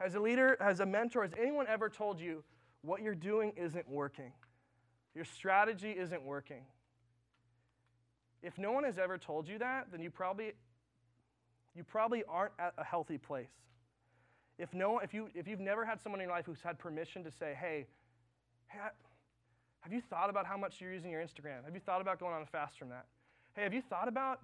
As 0.00 0.14
a 0.14 0.20
leader, 0.20 0.56
as 0.60 0.80
a 0.80 0.86
mentor, 0.86 1.22
has 1.22 1.32
anyone 1.40 1.66
ever 1.68 1.88
told 1.88 2.20
you 2.20 2.44
what 2.82 3.02
you're 3.02 3.14
doing 3.14 3.52
isn't 3.56 3.88
working? 3.88 4.32
Your 5.14 5.24
strategy 5.24 5.90
isn't 5.90 6.22
working. 6.22 6.62
If 8.42 8.56
no 8.58 8.72
one 8.72 8.84
has 8.84 8.98
ever 8.98 9.18
told 9.18 9.48
you 9.48 9.58
that, 9.58 9.88
then 9.90 10.00
you 10.00 10.10
probably 10.10 10.52
you 11.74 11.84
probably 11.84 12.24
aren't 12.28 12.52
at 12.58 12.74
a 12.78 12.84
healthy 12.84 13.18
place. 13.18 13.50
If 14.58 14.72
no 14.74 14.98
if 14.98 15.12
you 15.12 15.28
if 15.34 15.46
you've 15.46 15.60
never 15.60 15.84
had 15.84 16.00
someone 16.00 16.20
in 16.20 16.26
your 16.26 16.36
life 16.36 16.46
who's 16.46 16.62
had 16.62 16.78
permission 16.78 17.24
to 17.24 17.30
say, 17.30 17.56
"Hey, 17.58 17.86
hey 18.68 18.78
have 19.80 19.92
you 19.92 20.00
thought 20.00 20.28
about 20.28 20.46
how 20.46 20.56
much 20.56 20.80
you're 20.80 20.92
using 20.92 21.10
your 21.10 21.22
Instagram? 21.22 21.64
Have 21.64 21.74
you 21.74 21.80
thought 21.80 22.00
about 22.00 22.18
going 22.18 22.34
on 22.34 22.42
a 22.42 22.46
fast 22.46 22.78
from 22.78 22.88
that? 22.88 23.06
Hey, 23.54 23.62
have 23.62 23.72
you 23.72 23.82
thought 23.82 24.08
about 24.08 24.40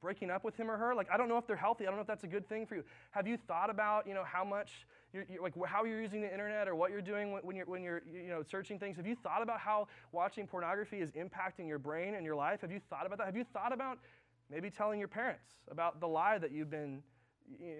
breaking 0.00 0.30
up 0.30 0.44
with 0.44 0.56
him 0.56 0.70
or 0.70 0.76
her 0.76 0.94
like 0.94 1.08
i 1.10 1.16
don't 1.16 1.28
know 1.28 1.38
if 1.38 1.46
they're 1.46 1.56
healthy 1.56 1.84
i 1.84 1.86
don't 1.86 1.96
know 1.96 2.02
if 2.02 2.06
that's 2.06 2.24
a 2.24 2.28
good 2.28 2.48
thing 2.48 2.64
for 2.66 2.76
you 2.76 2.84
have 3.10 3.26
you 3.26 3.36
thought 3.36 3.68
about 3.68 4.06
you 4.06 4.14
know 4.14 4.24
how 4.24 4.44
much 4.44 4.86
you're, 5.12 5.24
you're, 5.28 5.42
like 5.42 5.54
how 5.66 5.84
you're 5.84 6.00
using 6.00 6.20
the 6.20 6.30
internet 6.30 6.68
or 6.68 6.74
what 6.74 6.90
you're 6.90 7.00
doing 7.00 7.32
when, 7.42 7.56
you're 7.56 7.66
when 7.66 7.82
you're 7.82 8.02
you 8.06 8.28
know 8.28 8.42
searching 8.42 8.78
things. 8.78 8.96
Have 8.96 9.06
you 9.06 9.16
thought 9.16 9.42
about 9.42 9.58
how 9.58 9.88
watching 10.12 10.46
pornography 10.46 10.98
is 10.98 11.10
impacting 11.12 11.66
your 11.66 11.78
brain 11.78 12.14
and 12.14 12.24
your 12.24 12.34
life? 12.34 12.60
Have 12.60 12.70
you 12.70 12.80
thought 12.90 13.06
about 13.06 13.18
that? 13.18 13.26
Have 13.26 13.36
you 13.36 13.44
thought 13.44 13.72
about 13.72 13.98
maybe 14.50 14.70
telling 14.70 14.98
your 14.98 15.08
parents 15.08 15.52
about 15.70 16.00
the 16.00 16.08
lie 16.08 16.38
that 16.38 16.52
you've 16.52 16.70
been 16.70 17.02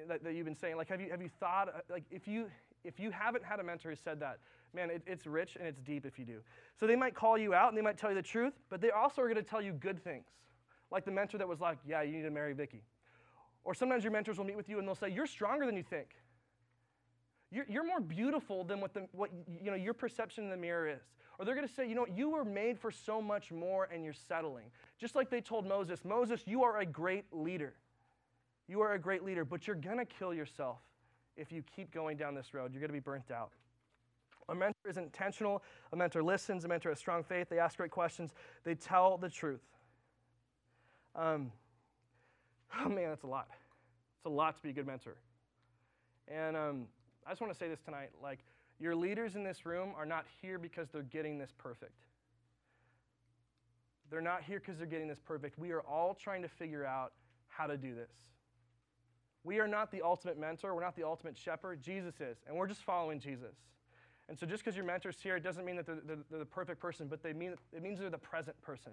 that, 0.08 0.24
that 0.24 0.34
you've 0.34 0.46
been 0.46 0.56
saying? 0.56 0.76
Like 0.76 0.88
have 0.88 1.00
you 1.00 1.10
have 1.10 1.20
you 1.20 1.28
thought 1.40 1.68
uh, 1.68 1.80
like 1.90 2.04
if 2.10 2.26
you 2.26 2.46
if 2.84 2.98
you 2.98 3.10
haven't 3.10 3.44
had 3.44 3.60
a 3.60 3.62
mentor 3.62 3.90
who 3.90 3.96
said 3.96 4.20
that 4.20 4.38
man 4.72 4.88
it, 4.90 5.02
it's 5.06 5.26
rich 5.26 5.56
and 5.58 5.68
it's 5.68 5.80
deep 5.80 6.06
if 6.06 6.18
you 6.18 6.24
do. 6.24 6.40
So 6.80 6.86
they 6.86 6.96
might 6.96 7.14
call 7.14 7.36
you 7.36 7.52
out 7.52 7.68
and 7.68 7.76
they 7.76 7.82
might 7.82 7.98
tell 7.98 8.10
you 8.10 8.16
the 8.16 8.22
truth 8.22 8.54
but 8.70 8.80
they 8.80 8.90
also 8.90 9.20
are 9.20 9.26
going 9.26 9.36
to 9.36 9.48
tell 9.48 9.60
you 9.60 9.72
good 9.72 10.02
things. 10.02 10.26
Like 10.90 11.04
the 11.04 11.10
mentor 11.10 11.36
that 11.36 11.48
was 11.48 11.60
like, 11.60 11.76
yeah, 11.86 12.00
you 12.00 12.16
need 12.16 12.22
to 12.22 12.30
marry 12.30 12.54
Vicki. 12.54 12.82
Or 13.64 13.74
sometimes 13.74 14.02
your 14.02 14.12
mentors 14.12 14.38
will 14.38 14.46
meet 14.46 14.56
with 14.56 14.70
you 14.70 14.78
and 14.78 14.88
they'll 14.88 14.94
say, 14.94 15.10
you're 15.10 15.26
stronger 15.26 15.66
than 15.66 15.76
you 15.76 15.82
think. 15.82 16.08
You're, 17.50 17.66
you're 17.68 17.86
more 17.86 18.00
beautiful 18.00 18.64
than 18.64 18.80
what, 18.80 18.92
the, 18.92 19.06
what 19.12 19.30
you 19.62 19.70
know, 19.70 19.76
your 19.76 19.94
perception 19.94 20.44
in 20.44 20.50
the 20.50 20.56
mirror 20.56 20.88
is. 20.88 21.02
Or 21.38 21.44
they're 21.44 21.54
going 21.54 21.66
to 21.66 21.72
say, 21.72 21.88
you 21.88 21.94
know, 21.94 22.06
you 22.06 22.30
were 22.30 22.44
made 22.44 22.78
for 22.78 22.90
so 22.90 23.22
much 23.22 23.52
more 23.52 23.88
and 23.92 24.04
you're 24.04 24.12
settling. 24.12 24.66
Just 24.98 25.14
like 25.14 25.30
they 25.30 25.40
told 25.40 25.66
Moses, 25.66 26.04
Moses, 26.04 26.42
you 26.46 26.64
are 26.64 26.80
a 26.80 26.86
great 26.86 27.24
leader. 27.32 27.74
You 28.66 28.80
are 28.82 28.92
a 28.92 28.98
great 28.98 29.24
leader, 29.24 29.44
but 29.44 29.66
you're 29.66 29.76
going 29.76 29.98
to 29.98 30.04
kill 30.04 30.34
yourself 30.34 30.78
if 31.36 31.52
you 31.52 31.62
keep 31.74 31.92
going 31.92 32.16
down 32.16 32.34
this 32.34 32.52
road. 32.52 32.72
You're 32.72 32.80
going 32.80 32.90
to 32.90 32.94
be 32.94 33.00
burnt 33.00 33.30
out. 33.30 33.52
A 34.50 34.54
mentor 34.54 34.88
is 34.88 34.96
intentional. 34.96 35.62
A 35.92 35.96
mentor 35.96 36.22
listens. 36.22 36.64
A 36.64 36.68
mentor 36.68 36.90
has 36.90 36.98
strong 36.98 37.22
faith. 37.22 37.48
They 37.48 37.58
ask 37.58 37.76
great 37.76 37.90
questions. 37.90 38.32
They 38.64 38.74
tell 38.74 39.16
the 39.16 39.28
truth. 39.28 39.62
Um, 41.14 41.52
oh 42.84 42.88
man, 42.88 43.10
that's 43.10 43.24
a 43.24 43.26
lot. 43.26 43.48
It's 44.16 44.26
a 44.26 44.30
lot 44.30 44.56
to 44.56 44.62
be 44.62 44.70
a 44.70 44.72
good 44.72 44.86
mentor. 44.86 45.16
And 46.26 46.56
um, 46.56 46.86
I 47.28 47.30
just 47.32 47.42
want 47.42 47.52
to 47.52 47.58
say 47.58 47.68
this 47.68 47.80
tonight 47.80 48.08
like, 48.22 48.38
your 48.80 48.96
leaders 48.96 49.34
in 49.36 49.44
this 49.44 49.66
room 49.66 49.90
are 49.98 50.06
not 50.06 50.24
here 50.40 50.58
because 50.58 50.88
they're 50.88 51.02
getting 51.02 51.36
this 51.36 51.52
perfect. 51.58 52.04
They're 54.08 54.22
not 54.22 54.44
here 54.44 54.60
because 54.60 54.78
they're 54.78 54.86
getting 54.86 55.08
this 55.08 55.20
perfect. 55.20 55.58
We 55.58 55.72
are 55.72 55.80
all 55.80 56.14
trying 56.14 56.40
to 56.42 56.48
figure 56.48 56.86
out 56.86 57.12
how 57.48 57.66
to 57.66 57.76
do 57.76 57.94
this. 57.94 58.10
We 59.44 59.58
are 59.58 59.68
not 59.68 59.90
the 59.90 60.00
ultimate 60.00 60.38
mentor, 60.38 60.74
we're 60.74 60.80
not 60.80 60.96
the 60.96 61.04
ultimate 61.04 61.36
shepherd. 61.36 61.82
Jesus 61.82 62.14
is, 62.20 62.38
and 62.46 62.56
we're 62.56 62.66
just 62.66 62.82
following 62.82 63.20
Jesus. 63.20 63.56
And 64.28 64.38
so 64.38 64.46
just 64.46 64.64
because 64.64 64.76
your 64.76 64.86
mentor's 64.86 65.20
here, 65.20 65.36
it 65.36 65.42
doesn't 65.42 65.64
mean 65.64 65.76
that 65.76 65.86
they're, 65.86 66.00
they're, 66.06 66.18
they're 66.30 66.38
the 66.38 66.46
perfect 66.46 66.80
person, 66.80 67.08
but 67.08 67.22
they 67.22 67.32
mean, 67.32 67.54
it 67.72 67.82
means 67.82 67.98
they're 67.98 68.10
the 68.10 68.16
present 68.16 68.60
person 68.62 68.92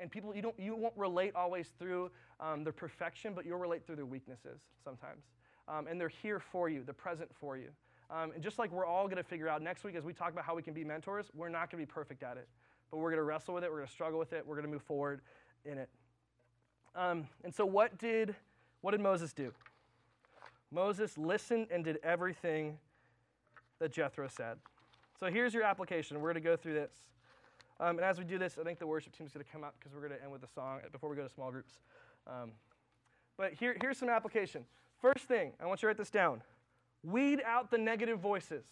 and 0.00 0.10
people 0.10 0.34
you 0.34 0.42
don't 0.42 0.58
you 0.58 0.74
won't 0.74 0.96
relate 0.96 1.34
always 1.36 1.68
through 1.78 2.10
um, 2.40 2.64
their 2.64 2.72
perfection 2.72 3.34
but 3.34 3.44
you'll 3.44 3.58
relate 3.58 3.86
through 3.86 3.96
their 3.96 4.06
weaknesses 4.06 4.60
sometimes 4.82 5.24
um, 5.70 5.86
and 5.86 6.00
they're 6.00 6.08
here 6.08 6.40
for 6.40 6.68
you 6.68 6.82
they're 6.84 6.94
present 6.94 7.30
for 7.34 7.56
you. 7.56 7.68
Um, 8.10 8.32
and 8.32 8.42
just 8.42 8.58
like 8.58 8.72
we're 8.72 8.86
all 8.86 9.04
going 9.04 9.18
to 9.18 9.22
figure 9.22 9.48
out 9.48 9.62
next 9.62 9.84
week 9.84 9.94
as 9.94 10.04
we 10.04 10.12
talk 10.12 10.32
about 10.32 10.44
how 10.44 10.54
we 10.54 10.62
can 10.62 10.74
be 10.74 10.84
mentors 10.84 11.30
we're 11.34 11.48
not 11.48 11.70
going 11.70 11.82
to 11.82 11.86
be 11.86 11.92
perfect 11.92 12.22
at 12.22 12.36
it. 12.36 12.48
But 12.90 12.98
we're 12.98 13.10
going 13.10 13.18
to 13.18 13.24
wrestle 13.24 13.54
with 13.54 13.64
it 13.64 13.70
we're 13.70 13.78
going 13.78 13.88
to 13.88 13.92
struggle 13.92 14.18
with 14.18 14.32
it 14.32 14.46
we're 14.46 14.56
going 14.56 14.66
to 14.66 14.72
move 14.72 14.82
forward 14.82 15.20
in 15.64 15.78
it. 15.78 15.88
Um, 16.94 17.28
and 17.44 17.54
so 17.54 17.64
what 17.64 17.98
did 17.98 18.34
what 18.80 18.90
did 18.92 19.00
moses 19.00 19.32
do? 19.32 19.52
Moses 20.72 21.18
listened 21.18 21.68
and 21.70 21.84
did 21.84 21.98
everything 22.02 22.78
that 23.80 23.92
jethro 23.92 24.28
said. 24.28 24.58
So 25.18 25.26
here's 25.26 25.52
your 25.52 25.64
application. 25.64 26.20
We're 26.20 26.32
going 26.32 26.42
to 26.42 26.48
go 26.48 26.56
through 26.56 26.74
this. 26.74 26.92
Um, 27.80 27.96
and 27.96 28.00
as 28.00 28.18
we 28.18 28.24
do 28.24 28.38
this, 28.38 28.56
I 28.58 28.62
think 28.62 28.78
the 28.78 28.86
worship 28.86 29.16
team 29.16 29.26
is 29.26 29.32
going 29.32 29.44
to 29.44 29.50
come 29.50 29.64
up 29.64 29.74
because 29.78 29.94
we're 29.94 30.06
going 30.06 30.18
to 30.18 30.22
end 30.22 30.30
with 30.30 30.42
a 30.42 30.48
song 30.48 30.80
before 30.92 31.10
we 31.10 31.16
go 31.16 31.22
to 31.22 31.28
small 31.28 31.50
groups. 31.50 31.80
Um, 32.26 32.52
but 33.36 33.54
here, 33.54 33.76
here's 33.80 33.98
some 33.98 34.10
application. 34.10 34.64
First 35.00 35.24
thing, 35.24 35.52
I 35.60 35.66
want 35.66 35.80
you 35.80 35.82
to 35.82 35.86
write 35.88 35.98
this 35.98 36.10
down 36.10 36.42
weed 37.02 37.40
out 37.46 37.70
the 37.70 37.78
negative 37.78 38.18
voices. 38.20 38.66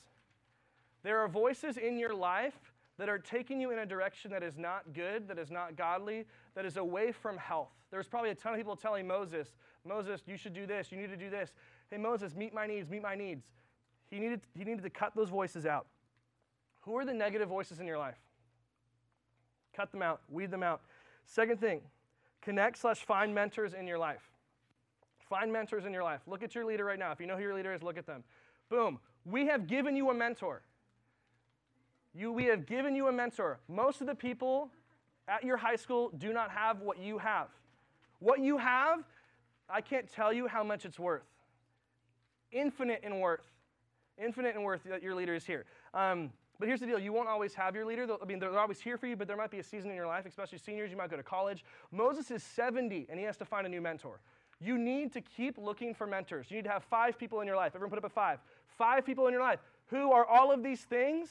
There 1.02 1.18
are 1.18 1.28
voices 1.28 1.78
in 1.78 1.98
your 1.98 2.14
life 2.14 2.58
that 2.98 3.08
are 3.08 3.18
taking 3.18 3.60
you 3.60 3.70
in 3.70 3.78
a 3.78 3.86
direction 3.86 4.30
that 4.32 4.42
is 4.42 4.58
not 4.58 4.92
good, 4.92 5.28
that 5.28 5.38
is 5.38 5.50
not 5.50 5.76
godly, 5.76 6.26
that 6.54 6.66
is 6.66 6.76
away 6.76 7.12
from 7.12 7.38
health. 7.38 7.70
There's 7.90 8.08
probably 8.08 8.30
a 8.30 8.34
ton 8.34 8.52
of 8.52 8.58
people 8.58 8.76
telling 8.76 9.06
Moses, 9.06 9.54
Moses, 9.86 10.20
you 10.26 10.36
should 10.36 10.52
do 10.52 10.66
this, 10.66 10.92
you 10.92 10.98
need 10.98 11.10
to 11.10 11.16
do 11.16 11.30
this. 11.30 11.52
Hey, 11.90 11.96
Moses, 11.96 12.34
meet 12.34 12.52
my 12.52 12.66
needs, 12.66 12.90
meet 12.90 13.02
my 13.02 13.14
needs. 13.14 13.46
He 14.10 14.18
needed, 14.18 14.40
he 14.54 14.64
needed 14.64 14.82
to 14.82 14.90
cut 14.90 15.12
those 15.14 15.30
voices 15.30 15.64
out. 15.64 15.86
Who 16.82 16.96
are 16.98 17.04
the 17.04 17.14
negative 17.14 17.48
voices 17.48 17.80
in 17.80 17.86
your 17.86 17.98
life? 17.98 18.18
Cut 19.74 19.92
them 19.92 20.02
out, 20.02 20.20
weed 20.28 20.50
them 20.50 20.62
out. 20.62 20.82
Second 21.24 21.60
thing, 21.60 21.80
connect 22.42 22.78
slash 22.78 23.04
find 23.04 23.34
mentors 23.34 23.74
in 23.74 23.86
your 23.86 23.98
life. 23.98 24.27
Find 25.28 25.52
mentors 25.52 25.84
in 25.84 25.92
your 25.92 26.04
life. 26.04 26.20
Look 26.26 26.42
at 26.42 26.54
your 26.54 26.64
leader 26.64 26.84
right 26.84 26.98
now. 26.98 27.12
If 27.12 27.20
you 27.20 27.26
know 27.26 27.36
who 27.36 27.42
your 27.42 27.54
leader 27.54 27.72
is, 27.74 27.82
look 27.82 27.98
at 27.98 28.06
them. 28.06 28.24
Boom. 28.68 28.98
We 29.24 29.46
have 29.46 29.66
given 29.66 29.96
you 29.96 30.10
a 30.10 30.14
mentor. 30.14 30.62
You, 32.14 32.32
we 32.32 32.44
have 32.44 32.66
given 32.66 32.96
you 32.96 33.08
a 33.08 33.12
mentor. 33.12 33.60
Most 33.68 34.00
of 34.00 34.06
the 34.06 34.14
people 34.14 34.70
at 35.28 35.44
your 35.44 35.56
high 35.56 35.76
school 35.76 36.10
do 36.18 36.32
not 36.32 36.50
have 36.50 36.80
what 36.80 36.98
you 36.98 37.18
have. 37.18 37.48
What 38.20 38.40
you 38.40 38.58
have, 38.58 39.04
I 39.68 39.80
can't 39.80 40.10
tell 40.10 40.32
you 40.32 40.48
how 40.48 40.64
much 40.64 40.84
it's 40.84 40.98
worth. 40.98 41.26
Infinite 42.50 43.00
in 43.04 43.20
worth. 43.20 43.44
Infinite 44.22 44.56
in 44.56 44.62
worth 44.62 44.82
that 44.84 45.02
your 45.02 45.14
leader 45.14 45.34
is 45.34 45.44
here. 45.44 45.66
Um, 45.94 46.30
but 46.58 46.66
here's 46.66 46.80
the 46.80 46.86
deal 46.86 46.98
you 46.98 47.12
won't 47.12 47.28
always 47.28 47.54
have 47.54 47.74
your 47.74 47.84
leader. 47.84 48.06
I 48.20 48.24
mean, 48.24 48.38
they're 48.38 48.58
always 48.58 48.80
here 48.80 48.98
for 48.98 49.06
you, 49.06 49.14
but 49.14 49.28
there 49.28 49.36
might 49.36 49.50
be 49.50 49.58
a 49.58 49.62
season 49.62 49.90
in 49.90 49.96
your 49.96 50.06
life, 50.06 50.26
especially 50.26 50.58
seniors, 50.58 50.90
you 50.90 50.96
might 50.96 51.10
go 51.10 51.16
to 51.16 51.22
college. 51.22 51.64
Moses 51.92 52.30
is 52.30 52.42
70 52.42 53.06
and 53.08 53.18
he 53.18 53.24
has 53.26 53.36
to 53.36 53.44
find 53.44 53.66
a 53.66 53.70
new 53.70 53.80
mentor. 53.80 54.20
You 54.60 54.76
need 54.76 55.12
to 55.12 55.20
keep 55.20 55.56
looking 55.56 55.94
for 55.94 56.06
mentors. 56.06 56.50
You 56.50 56.56
need 56.56 56.64
to 56.64 56.70
have 56.70 56.84
five 56.84 57.18
people 57.18 57.40
in 57.40 57.46
your 57.46 57.56
life. 57.56 57.72
Everyone 57.74 57.90
put 57.90 57.98
up 57.98 58.10
a 58.10 58.12
five. 58.12 58.38
Five 58.66 59.06
people 59.06 59.26
in 59.26 59.32
your 59.32 59.42
life 59.42 59.60
who 59.86 60.12
are 60.12 60.24
all 60.24 60.52
of 60.52 60.62
these 60.62 60.80
things 60.82 61.28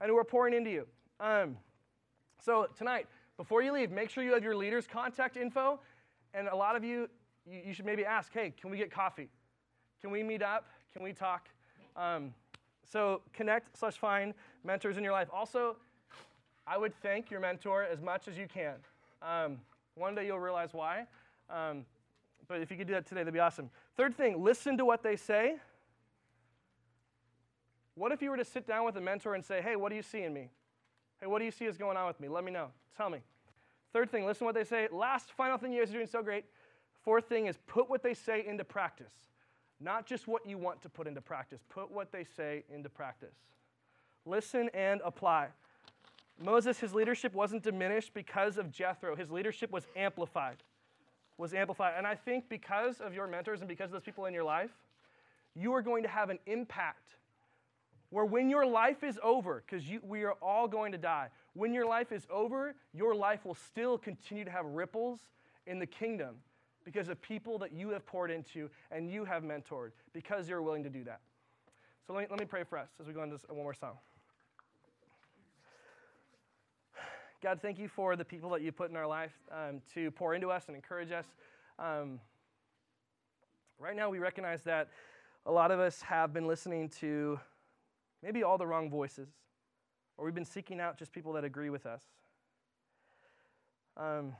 and 0.00 0.10
who 0.10 0.16
are 0.16 0.24
pouring 0.24 0.54
into 0.54 0.70
you. 0.70 0.86
Um, 1.20 1.56
so 2.40 2.68
tonight, 2.76 3.06
before 3.36 3.62
you 3.62 3.72
leave, 3.72 3.90
make 3.90 4.10
sure 4.10 4.22
you 4.22 4.32
have 4.32 4.44
your 4.44 4.56
leader's 4.56 4.86
contact 4.86 5.36
info 5.36 5.80
and 6.34 6.48
a 6.48 6.54
lot 6.54 6.76
of 6.76 6.84
you, 6.84 7.08
you, 7.46 7.72
should 7.72 7.86
maybe 7.86 8.04
ask, 8.04 8.32
hey, 8.32 8.52
can 8.60 8.70
we 8.70 8.76
get 8.76 8.90
coffee? 8.90 9.28
Can 10.00 10.10
we 10.10 10.22
meet 10.22 10.42
up? 10.42 10.66
Can 10.92 11.02
we 11.02 11.12
talk? 11.12 11.48
Um, 11.96 12.32
so 12.84 13.22
connect 13.32 13.76
slash 13.76 13.94
find 13.94 14.34
mentors 14.64 14.96
in 14.96 15.04
your 15.04 15.12
life. 15.12 15.28
Also, 15.32 15.76
I 16.66 16.78
would 16.78 16.94
thank 17.02 17.30
your 17.30 17.40
mentor 17.40 17.84
as 17.84 18.00
much 18.00 18.28
as 18.28 18.38
you 18.38 18.46
can. 18.46 18.74
Um, 19.22 19.58
one 19.94 20.14
day 20.14 20.26
you'll 20.26 20.38
realize 20.38 20.72
why. 20.72 21.06
Um, 21.50 21.84
but 22.48 22.60
if 22.60 22.70
you 22.70 22.76
could 22.76 22.86
do 22.86 22.94
that 22.94 23.06
today, 23.06 23.20
that'd 23.20 23.34
be 23.34 23.40
awesome. 23.40 23.70
Third 23.96 24.16
thing, 24.16 24.42
listen 24.42 24.76
to 24.78 24.84
what 24.84 25.02
they 25.02 25.16
say. 25.16 25.56
What 27.94 28.12
if 28.12 28.22
you 28.22 28.30
were 28.30 28.36
to 28.36 28.44
sit 28.44 28.66
down 28.66 28.84
with 28.84 28.96
a 28.96 29.00
mentor 29.00 29.34
and 29.34 29.44
say, 29.44 29.60
hey, 29.60 29.76
what 29.76 29.90
do 29.90 29.96
you 29.96 30.02
see 30.02 30.22
in 30.22 30.32
me? 30.32 30.50
Hey, 31.20 31.26
what 31.26 31.40
do 31.40 31.44
you 31.44 31.50
see 31.50 31.66
is 31.66 31.76
going 31.76 31.96
on 31.96 32.06
with 32.06 32.20
me? 32.20 32.28
Let 32.28 32.44
me 32.44 32.52
know. 32.52 32.68
Tell 32.96 33.10
me. 33.10 33.18
Third 33.92 34.10
thing, 34.10 34.24
listen 34.24 34.40
to 34.40 34.44
what 34.44 34.54
they 34.54 34.64
say. 34.64 34.88
Last, 34.90 35.32
final 35.32 35.58
thing 35.58 35.72
you 35.72 35.80
guys 35.80 35.90
are 35.90 35.94
doing 35.94 36.06
so 36.06 36.22
great. 36.22 36.44
Fourth 37.02 37.28
thing 37.28 37.46
is 37.46 37.58
put 37.66 37.90
what 37.90 38.02
they 38.02 38.14
say 38.14 38.44
into 38.46 38.64
practice. 38.64 39.12
Not 39.80 40.06
just 40.06 40.26
what 40.26 40.46
you 40.46 40.58
want 40.58 40.82
to 40.82 40.88
put 40.88 41.06
into 41.06 41.20
practice, 41.20 41.60
put 41.68 41.90
what 41.90 42.12
they 42.12 42.24
say 42.24 42.64
into 42.72 42.88
practice. 42.88 43.34
Listen 44.26 44.68
and 44.74 45.00
apply. 45.04 45.48
Moses, 46.40 46.78
his 46.78 46.94
leadership 46.94 47.34
wasn't 47.34 47.62
diminished 47.62 48.14
because 48.14 48.58
of 48.58 48.70
Jethro. 48.70 49.16
His 49.16 49.30
leadership 49.30 49.72
was 49.72 49.86
amplified. 49.96 50.62
Was 51.38 51.54
amplified. 51.54 51.94
And 51.96 52.06
I 52.06 52.14
think 52.16 52.48
because 52.48 53.00
of 53.00 53.14
your 53.14 53.26
mentors 53.26 53.60
and 53.60 53.68
because 53.68 53.86
of 53.86 53.92
those 53.92 54.02
people 54.02 54.26
in 54.26 54.34
your 54.34 54.44
life, 54.44 54.70
you 55.54 55.72
are 55.72 55.82
going 55.82 56.02
to 56.02 56.08
have 56.08 56.30
an 56.30 56.38
impact 56.46 57.16
where 58.10 58.24
when 58.24 58.48
your 58.48 58.66
life 58.66 59.04
is 59.04 59.18
over, 59.22 59.62
because 59.64 59.84
we 60.02 60.24
are 60.24 60.32
all 60.42 60.66
going 60.66 60.92
to 60.92 60.98
die, 60.98 61.28
when 61.52 61.74
your 61.74 61.86
life 61.86 62.10
is 62.10 62.26
over, 62.30 62.74
your 62.92 63.14
life 63.14 63.44
will 63.44 63.54
still 63.54 63.98
continue 63.98 64.44
to 64.44 64.50
have 64.50 64.64
ripples 64.64 65.20
in 65.66 65.78
the 65.78 65.86
kingdom 65.86 66.36
because 66.84 67.08
of 67.08 67.20
people 67.20 67.58
that 67.58 67.72
you 67.72 67.90
have 67.90 68.06
poured 68.06 68.30
into 68.30 68.70
and 68.90 69.10
you 69.10 69.24
have 69.24 69.42
mentored 69.42 69.90
because 70.12 70.48
you're 70.48 70.62
willing 70.62 70.82
to 70.82 70.90
do 70.90 71.04
that. 71.04 71.20
So 72.06 72.14
let 72.14 72.22
me, 72.22 72.26
let 72.30 72.40
me 72.40 72.46
pray 72.46 72.64
for 72.64 72.78
us 72.78 72.88
as 72.98 73.06
we 73.06 73.12
go 73.12 73.22
into 73.22 73.36
one 73.48 73.62
more 73.62 73.74
song. 73.74 73.98
God, 77.40 77.60
thank 77.62 77.78
you 77.78 77.86
for 77.86 78.16
the 78.16 78.24
people 78.24 78.50
that 78.50 78.62
you 78.62 78.72
put 78.72 78.90
in 78.90 78.96
our 78.96 79.06
life 79.06 79.32
um, 79.52 79.80
to 79.94 80.10
pour 80.10 80.34
into 80.34 80.50
us 80.50 80.64
and 80.66 80.74
encourage 80.74 81.12
us. 81.12 81.26
Um, 81.78 82.18
right 83.78 83.94
now, 83.94 84.10
we 84.10 84.18
recognize 84.18 84.64
that 84.64 84.88
a 85.46 85.52
lot 85.52 85.70
of 85.70 85.78
us 85.78 86.02
have 86.02 86.32
been 86.32 86.48
listening 86.48 86.88
to 87.00 87.38
maybe 88.24 88.42
all 88.42 88.58
the 88.58 88.66
wrong 88.66 88.90
voices, 88.90 89.28
or 90.16 90.24
we've 90.24 90.34
been 90.34 90.44
seeking 90.44 90.80
out 90.80 90.98
just 90.98 91.12
people 91.12 91.32
that 91.34 91.44
agree 91.44 91.70
with 91.70 91.86
us. 91.86 92.02
Um, 93.96 94.32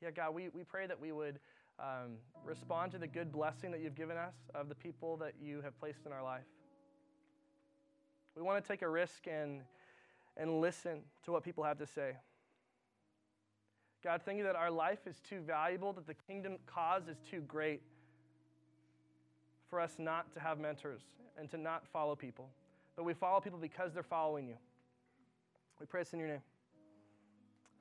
yeah, 0.00 0.12
God, 0.12 0.34
we, 0.34 0.50
we 0.50 0.62
pray 0.62 0.86
that 0.86 1.00
we 1.00 1.10
would 1.10 1.40
um, 1.80 2.12
respond 2.44 2.92
to 2.92 2.98
the 2.98 3.08
good 3.08 3.32
blessing 3.32 3.72
that 3.72 3.80
you've 3.80 3.96
given 3.96 4.16
us 4.16 4.34
of 4.54 4.68
the 4.68 4.76
people 4.76 5.16
that 5.16 5.32
you 5.42 5.62
have 5.62 5.76
placed 5.80 6.06
in 6.06 6.12
our 6.12 6.22
life. 6.22 6.46
We 8.36 8.42
want 8.42 8.62
to 8.62 8.68
take 8.68 8.82
a 8.82 8.88
risk 8.88 9.26
and 9.26 9.62
and 10.36 10.60
listen 10.60 11.00
to 11.24 11.32
what 11.32 11.42
people 11.42 11.64
have 11.64 11.78
to 11.78 11.86
say. 11.86 12.12
God, 14.04 14.20
thank 14.24 14.38
you 14.38 14.44
that 14.44 14.56
our 14.56 14.70
life 14.70 15.00
is 15.06 15.16
too 15.28 15.40
valuable, 15.40 15.92
that 15.94 16.06
the 16.06 16.14
kingdom 16.14 16.58
cause 16.66 17.08
is 17.08 17.16
too 17.28 17.40
great 17.40 17.82
for 19.68 19.80
us 19.80 19.94
not 19.98 20.32
to 20.34 20.40
have 20.40 20.58
mentors 20.58 21.00
and 21.38 21.50
to 21.50 21.56
not 21.56 21.86
follow 21.92 22.14
people. 22.14 22.48
But 22.94 23.04
we 23.04 23.14
follow 23.14 23.40
people 23.40 23.58
because 23.58 23.92
they're 23.92 24.02
following 24.02 24.46
you. 24.46 24.56
We 25.80 25.86
pray 25.86 26.02
this 26.02 26.12
in 26.12 26.20
your 26.20 26.28
name. 26.28 26.42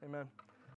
Amen. 0.04 0.26